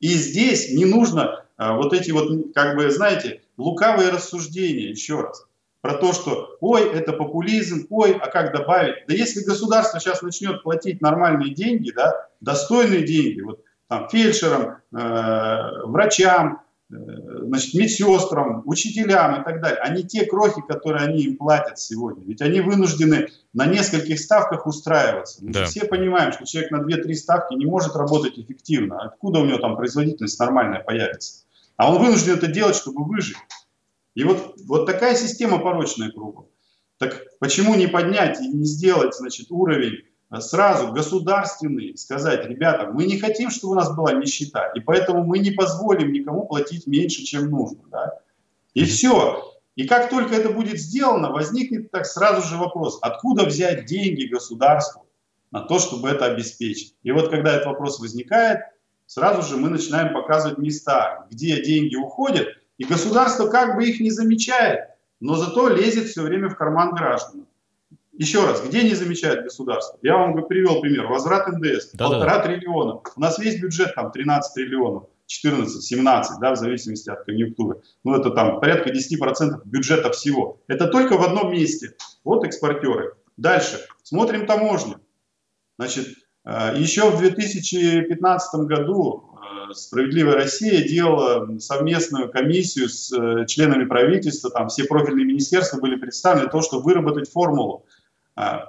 И 0.00 0.08
здесь 0.08 0.72
не 0.72 0.84
нужно 0.84 1.44
вот 1.58 1.92
эти 1.92 2.10
вот, 2.12 2.54
как 2.54 2.76
бы, 2.76 2.90
знаете, 2.90 3.42
лукавые 3.56 4.10
рассуждения, 4.10 4.90
еще 4.90 5.20
раз, 5.20 5.44
про 5.80 5.94
то, 5.94 6.12
что 6.12 6.56
ой, 6.60 6.90
это 6.92 7.12
популизм, 7.12 7.86
ой, 7.90 8.12
а 8.12 8.28
как 8.28 8.52
добавить? 8.52 9.06
Да 9.06 9.14
если 9.14 9.44
государство 9.44 10.00
сейчас 10.00 10.22
начнет 10.22 10.62
платить 10.62 11.00
нормальные 11.00 11.54
деньги, 11.54 11.92
да, 11.92 12.28
достойные 12.40 13.04
деньги, 13.04 13.40
вот 13.40 13.60
там 13.88 14.08
фельдшерам, 14.08 14.78
э, 14.92 15.86
врачам, 15.86 16.62
э, 16.90 16.94
значит, 16.94 17.74
медсестрам, 17.74 18.62
учителям 18.66 19.40
и 19.40 19.44
так 19.44 19.62
далее, 19.62 19.78
а 19.80 19.94
не 19.94 20.02
те 20.02 20.26
крохи, 20.26 20.60
которые 20.66 21.06
они 21.06 21.22
им 21.22 21.36
платят 21.36 21.78
сегодня. 21.78 22.24
Ведь 22.24 22.42
они 22.42 22.60
вынуждены 22.60 23.28
на 23.52 23.66
нескольких 23.66 24.18
ставках 24.18 24.66
устраиваться. 24.66 25.42
Мы 25.44 25.52
да. 25.52 25.64
все 25.64 25.86
понимаем, 25.86 26.32
что 26.32 26.44
человек 26.44 26.70
на 26.70 26.82
2-3 26.82 27.14
ставки 27.14 27.54
не 27.54 27.66
может 27.66 27.94
работать 27.96 28.38
эффективно. 28.38 29.00
Откуда 29.00 29.40
у 29.40 29.46
него 29.46 29.58
там 29.58 29.76
производительность 29.76 30.38
нормальная 30.38 30.80
появится? 30.80 31.44
А 31.78 31.94
он 31.94 32.02
вынужден 32.02 32.34
это 32.34 32.48
делать, 32.48 32.76
чтобы 32.76 33.04
выжить. 33.04 33.36
И 34.14 34.24
вот, 34.24 34.56
вот 34.66 34.84
такая 34.84 35.14
система 35.14 35.60
порочная 35.60 36.10
кругом. 36.10 36.48
Так 36.98 37.22
почему 37.38 37.76
не 37.76 37.86
поднять 37.86 38.40
и 38.40 38.48
не 38.48 38.64
сделать 38.64 39.14
значит, 39.14 39.46
уровень 39.50 40.02
э, 40.30 40.40
сразу 40.40 40.92
государственный, 40.92 41.96
сказать, 41.96 42.44
ребята, 42.46 42.90
мы 42.92 43.04
не 43.06 43.16
хотим, 43.16 43.50
чтобы 43.50 43.74
у 43.74 43.76
нас 43.76 43.94
была 43.94 44.12
нищета, 44.12 44.72
и 44.74 44.80
поэтому 44.80 45.22
мы 45.24 45.38
не 45.38 45.52
позволим 45.52 46.12
никому 46.12 46.46
платить 46.46 46.88
меньше, 46.88 47.22
чем 47.22 47.48
нужно. 47.48 47.84
Да? 47.92 48.18
И 48.74 48.84
все. 48.84 49.54
И 49.76 49.86
как 49.86 50.10
только 50.10 50.34
это 50.34 50.50
будет 50.50 50.80
сделано, 50.80 51.30
возникнет 51.30 51.92
так 51.92 52.06
сразу 52.06 52.44
же 52.44 52.56
вопрос, 52.56 52.98
откуда 53.02 53.44
взять 53.44 53.86
деньги 53.86 54.24
государству 54.24 55.06
на 55.52 55.60
то, 55.60 55.78
чтобы 55.78 56.08
это 56.08 56.24
обеспечить. 56.24 56.96
И 57.04 57.12
вот 57.12 57.30
когда 57.30 57.54
этот 57.54 57.66
вопрос 57.66 58.00
возникает, 58.00 58.62
сразу 59.08 59.42
же 59.42 59.56
мы 59.56 59.70
начинаем 59.70 60.12
показывать 60.12 60.58
места, 60.58 61.26
где 61.30 61.60
деньги 61.62 61.96
уходят, 61.96 62.48
и 62.76 62.84
государство 62.84 63.48
как 63.48 63.74
бы 63.74 63.84
их 63.84 63.98
не 63.98 64.10
замечает, 64.10 64.90
но 65.18 65.34
зато 65.34 65.68
лезет 65.68 66.06
все 66.06 66.22
время 66.22 66.48
в 66.48 66.56
карман 66.56 66.94
граждан. 66.94 67.46
Еще 68.12 68.44
раз, 68.44 68.62
где 68.62 68.82
не 68.82 68.94
замечает 68.94 69.44
государство? 69.44 69.98
Я 70.02 70.16
вам 70.16 70.46
привел 70.46 70.80
пример. 70.80 71.06
Возврат 71.06 71.48
НДС. 71.48 71.92
Да, 71.92 72.08
полтора 72.08 72.38
да. 72.38 72.42
триллиона. 72.46 73.00
У 73.14 73.20
нас 73.20 73.38
весь 73.38 73.60
бюджет 73.60 73.94
там 73.94 74.10
13 74.10 74.54
триллионов. 74.54 75.04
14, 75.26 75.82
17, 75.82 76.40
да, 76.40 76.52
в 76.52 76.56
зависимости 76.56 77.10
от 77.10 77.24
конъюнктуры. 77.24 77.82
Ну, 78.02 78.16
это 78.16 78.30
там 78.30 78.60
порядка 78.60 78.90
10% 78.90 79.60
бюджета 79.66 80.10
всего. 80.10 80.58
Это 80.66 80.88
только 80.88 81.16
в 81.16 81.22
одном 81.22 81.52
месте. 81.52 81.94
Вот 82.24 82.44
экспортеры. 82.44 83.14
Дальше. 83.36 83.78
Смотрим 84.02 84.46
таможню. 84.46 85.00
Значит, 85.78 86.08
еще 86.76 87.10
в 87.10 87.18
2015 87.18 88.60
году 88.60 89.24
«Справедливая 89.72 90.34
Россия» 90.34 90.86
делала 90.86 91.58
совместную 91.58 92.30
комиссию 92.30 92.88
с 92.88 93.12
э, 93.12 93.44
членами 93.46 93.84
правительства, 93.84 94.50
там 94.50 94.68
все 94.68 94.84
профильные 94.84 95.26
министерства 95.26 95.78
были 95.78 95.96
представлены, 95.96 96.48
то, 96.48 96.62
чтобы 96.62 96.84
выработать 96.84 97.30
формулу, 97.30 97.84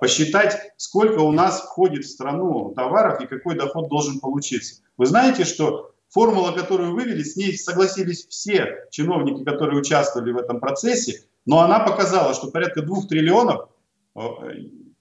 посчитать, 0.01 0.73
сколько 0.77 1.19
у 1.19 1.31
нас 1.31 1.61
входит 1.61 2.03
в 2.03 2.09
страну 2.09 2.73
товаров 2.75 3.21
и 3.21 3.27
какой 3.27 3.55
доход 3.55 3.87
должен 3.87 4.19
получиться. 4.19 4.81
Вы 4.97 5.05
знаете, 5.05 5.45
что 5.45 5.93
формула, 6.09 6.51
которую 6.51 6.93
вывели, 6.93 7.23
с 7.23 7.35
ней 7.35 7.57
согласились 7.57 8.27
все 8.27 8.87
чиновники, 8.91 9.43
которые 9.43 9.79
участвовали 9.79 10.31
в 10.31 10.37
этом 10.37 10.59
процессе, 10.59 11.23
но 11.45 11.61
она 11.61 11.79
показала, 11.79 12.33
что 12.33 12.51
порядка 12.51 12.81
двух 12.81 13.07
триллионов 13.07 13.69
э, 14.15 14.21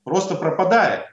просто 0.04 0.34
пропадает. 0.34 1.04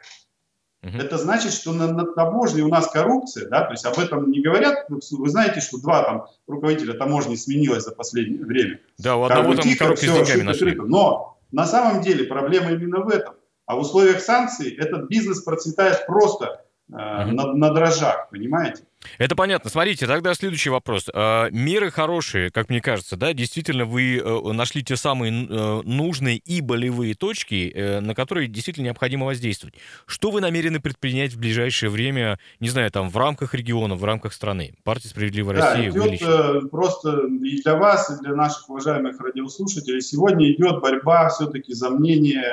Угу. 0.85 0.97
Это 0.97 1.17
значит, 1.17 1.51
что 1.51 1.73
на, 1.73 1.91
на 1.91 2.05
таможне 2.05 2.61
у 2.61 2.67
нас 2.67 2.87
коррупция, 2.87 3.49
да, 3.49 3.63
то 3.63 3.71
есть 3.71 3.85
об 3.85 3.97
этом 3.97 4.29
не 4.29 4.41
говорят. 4.41 4.85
Вы 4.89 5.29
знаете, 5.29 5.59
что 5.59 5.79
два 5.79 6.03
там 6.03 6.25
руководителя 6.47 6.93
таможни 6.93 7.35
сменилось 7.35 7.83
за 7.83 7.91
последнее 7.91 8.45
время. 8.45 8.79
Да, 8.99 9.15
у 9.15 9.23
одного 9.23 9.41
как 9.41 9.49
бы, 9.49 9.55
там 9.55 9.63
тихо, 9.63 9.83
коробки 9.85 10.05
все, 10.05 10.23
с 10.23 10.27
деньгами 10.27 10.45
нашли. 10.45 10.75
Но 10.75 11.39
на 11.51 11.65
самом 11.65 12.01
деле 12.01 12.25
проблема 12.25 12.71
именно 12.71 12.99
в 12.99 13.09
этом. 13.09 13.33
А 13.65 13.75
в 13.75 13.79
условиях 13.79 14.21
санкций 14.21 14.75
этот 14.75 15.09
бизнес 15.09 15.41
процветает 15.41 16.05
просто 16.05 16.61
э, 16.91 16.93
угу. 16.93 17.31
на, 17.31 17.53
на 17.53 17.73
дрожжах, 17.73 18.29
понимаете? 18.29 18.83
Это 19.17 19.35
понятно. 19.35 19.69
Смотрите, 19.69 20.07
тогда 20.07 20.33
следующий 20.33 20.69
вопрос. 20.69 21.09
А, 21.13 21.49
меры 21.51 21.91
хорошие, 21.91 22.51
как 22.51 22.69
мне 22.69 22.81
кажется, 22.81 23.15
да, 23.15 23.33
действительно 23.33 23.85
вы 23.85 24.17
э, 24.17 24.51
нашли 24.51 24.83
те 24.83 24.95
самые 24.95 25.47
э, 25.47 25.81
нужные 25.83 26.37
и 26.37 26.61
болевые 26.61 27.15
точки, 27.15 27.71
э, 27.73 27.99
на 27.99 28.15
которые 28.15 28.47
действительно 28.47 28.85
необходимо 28.85 29.25
воздействовать. 29.25 29.75
Что 30.05 30.31
вы 30.31 30.41
намерены 30.41 30.79
предпринять 30.79 31.33
в 31.33 31.39
ближайшее 31.39 31.89
время, 31.89 32.39
не 32.59 32.69
знаю, 32.69 32.91
там, 32.91 33.09
в 33.09 33.17
рамках 33.17 33.53
региона, 33.53 33.95
в 33.95 34.03
рамках 34.03 34.33
страны? 34.33 34.75
Партия 34.83 35.09
«Справедливая 35.09 35.55
да, 35.55 35.73
Россия» 35.73 35.89
идет, 35.91 36.71
просто 36.71 37.21
и 37.43 37.61
для 37.61 37.75
вас, 37.75 38.09
и 38.09 38.23
для 38.23 38.35
наших 38.35 38.69
уважаемых 38.69 39.19
радиослушателей 39.19 40.01
сегодня 40.01 40.51
идет 40.51 40.81
борьба 40.81 41.29
все-таки 41.29 41.73
за 41.73 41.89
мнение 41.89 42.43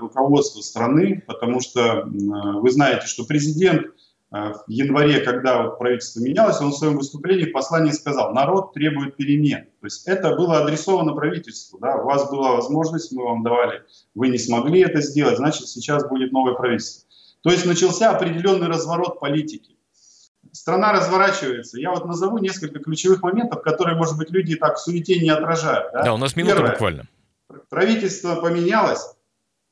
руководства 0.00 0.60
страны, 0.60 1.22
потому 1.26 1.60
что 1.60 2.04
вы 2.06 2.70
знаете, 2.70 3.06
что 3.06 3.24
президент 3.24 3.86
в 4.30 4.64
январе, 4.68 5.20
когда 5.20 5.62
вот 5.62 5.78
правительство 5.78 6.20
менялось, 6.20 6.60
он 6.60 6.70
в 6.70 6.76
своем 6.76 6.96
выступлении 6.96 7.46
в 7.46 7.52
послании 7.52 7.90
сказал, 7.90 8.32
народ 8.32 8.72
требует 8.72 9.16
перемен. 9.16 9.64
То 9.80 9.86
есть 9.86 10.06
это 10.06 10.36
было 10.36 10.58
адресовано 10.60 11.14
правительству. 11.14 11.78
Да? 11.80 11.96
У 11.96 12.04
вас 12.04 12.30
была 12.30 12.52
возможность, 12.52 13.10
мы 13.10 13.24
вам 13.24 13.42
давали, 13.42 13.82
вы 14.14 14.28
не 14.28 14.38
смогли 14.38 14.82
это 14.82 15.00
сделать, 15.00 15.38
значит 15.38 15.66
сейчас 15.66 16.08
будет 16.08 16.30
новое 16.30 16.54
правительство. 16.54 17.08
То 17.42 17.50
есть 17.50 17.66
начался 17.66 18.10
определенный 18.10 18.68
разворот 18.68 19.18
политики. 19.18 19.76
Страна 20.52 20.92
разворачивается. 20.92 21.80
Я 21.80 21.90
вот 21.90 22.04
назову 22.04 22.38
несколько 22.38 22.78
ключевых 22.78 23.22
моментов, 23.22 23.62
которые, 23.62 23.96
может 23.96 24.16
быть, 24.16 24.30
люди 24.30 24.56
так 24.56 24.76
в 24.76 24.80
суете 24.80 25.18
не 25.18 25.30
отражают. 25.30 25.92
Да, 25.92 26.02
да 26.02 26.14
у 26.14 26.16
нас 26.16 26.36
минута 26.36 26.56
Первое. 26.56 26.72
буквально. 26.72 27.08
Правительство 27.68 28.36
поменялось, 28.36 29.14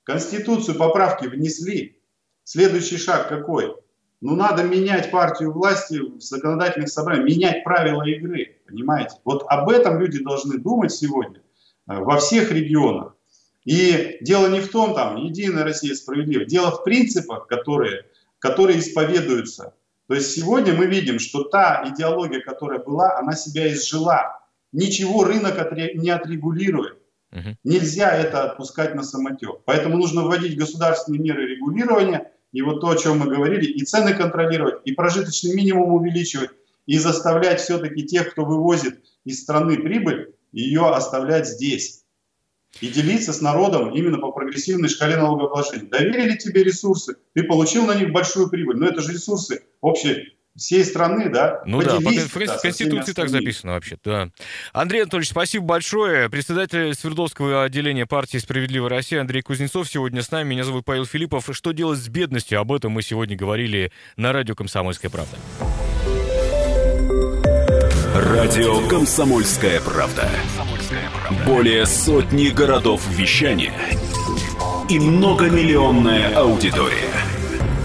Конституцию 0.05 0.77
поправки 0.77 1.27
внесли. 1.27 2.01
Следующий 2.42 2.97
шаг 2.97 3.29
какой? 3.29 3.77
Ну, 4.20 4.35
надо 4.35 4.64
менять 4.64 5.12
партию 5.12 5.52
власти 5.52 5.98
в 6.00 6.20
законодательных 6.20 6.88
собраниях, 6.88 7.26
менять 7.26 7.62
правила 7.62 8.02
игры, 8.02 8.57
понимаете? 8.66 9.16
Вот 9.24 9.44
об 9.48 9.68
этом 9.68 10.00
люди 10.00 10.22
должны 10.22 10.59
думать 10.59 10.92
сегодня 10.92 11.40
э, 11.88 11.98
во 11.98 12.18
всех 12.18 12.50
регионах. 12.50 13.14
И 13.64 14.18
дело 14.20 14.48
не 14.48 14.61
в 14.61 14.70
том, 14.70 14.94
там, 14.94 15.16
Единая 15.16 15.62
Россия 15.62 15.94
справедлива, 15.94 16.44
дело 16.44 16.72
в 16.72 16.83
принципах, 16.83 17.46
которые, 17.46 18.07
которые 18.40 18.81
исповедуются. 18.81 19.74
То 20.09 20.14
есть 20.14 20.33
сегодня 20.33 20.74
мы 20.74 20.87
видим, 20.87 21.20
что 21.20 21.44
та 21.44 21.85
идеология, 21.87 22.40
которая 22.40 22.81
была, 22.81 23.16
она 23.18 23.35
себя 23.35 23.72
изжила. 23.72 24.40
Ничего 24.72 25.24
рынок 25.24 25.54
не 25.94 26.11
отрегулирует. 26.11 26.98
Угу. 27.31 27.57
Нельзя 27.62 28.11
это 28.11 28.44
отпускать 28.44 28.94
на 28.94 29.02
самотек. 29.02 29.61
Поэтому 29.64 29.96
нужно 29.96 30.24
вводить 30.24 30.59
государственные 30.59 31.20
меры 31.20 31.46
регулирования– 31.46 32.33
и 32.52 32.62
вот 32.62 32.80
то, 32.80 32.90
о 32.90 32.96
чем 32.96 33.18
мы 33.18 33.26
говорили, 33.26 33.66
и 33.66 33.84
цены 33.84 34.14
контролировать, 34.14 34.80
и 34.84 34.92
прожиточный 34.92 35.54
минимум 35.54 35.92
увеличивать, 35.92 36.50
и 36.87 36.98
заставлять 36.98 37.61
все-таки 37.61 38.04
тех, 38.04 38.32
кто 38.32 38.44
вывозит 38.44 39.04
из 39.24 39.42
страны 39.42 39.76
прибыль, 39.76 40.34
ее 40.52 40.88
оставлять 40.88 41.46
здесь. 41.46 42.04
И 42.80 42.88
делиться 42.88 43.32
с 43.32 43.40
народом 43.40 43.94
именно 43.94 44.18
по 44.18 44.30
прогрессивной 44.30 44.88
шкале 44.88 45.16
налогообложения. 45.16 45.88
Доверили 45.88 46.37
тебе 46.37 46.62
ресурсы, 46.62 47.16
ты 47.34 47.42
получил 47.42 47.87
на 47.87 47.94
них 47.94 48.12
большую 48.12 48.48
прибыль, 48.48 48.76
но 48.76 48.87
это 48.87 49.00
же 49.00 49.12
ресурсы 49.12 49.64
общие 49.80 50.32
всей 50.59 50.85
страны, 50.85 51.29
да? 51.29 51.62
Ну 51.64 51.81
да, 51.83 51.97
по, 52.01 52.11
в 52.11 52.47
да, 52.47 52.59
Конституции 52.59 53.12
так 53.12 53.29
записано 53.29 53.73
вообще, 53.73 53.97
да. 54.05 54.29
Андрей 54.73 55.03
Анатольевич, 55.03 55.31
спасибо 55.31 55.64
большое. 55.64 56.29
Председатель 56.29 56.94
Свердловского 56.94 57.64
отделения 57.64 58.07
партии 58.07 58.38
«Справедливая 58.38 58.90
Россия» 58.90 59.21
Андрей 59.21 59.42
Кузнецов 59.42 59.88
сегодня 59.88 60.23
с 60.23 60.31
нами. 60.31 60.49
Меня 60.49 60.64
зовут 60.64 60.85
Павел 60.85 61.07
Филиппов. 61.07 61.49
Что 61.53 61.73
делать 61.73 61.99
с 61.99 62.09
бедностью? 62.09 62.61
Об 62.61 62.73
этом 62.73 62.92
мы 62.92 63.03
сегодня 63.03 63.37
говорили 63.37 63.92
на 64.16 64.33
радио 64.33 64.55
«Комсомольская 64.55 65.11
правда». 65.11 65.37
Радио 68.14 68.87
«Комсомольская 68.88 69.81
правда». 69.81 70.28
Более 71.47 71.87
сотни 71.87 72.49
городов 72.49 73.07
вещания 73.11 73.72
и 74.89 74.99
многомиллионная 74.99 76.35
аудитория. 76.35 77.28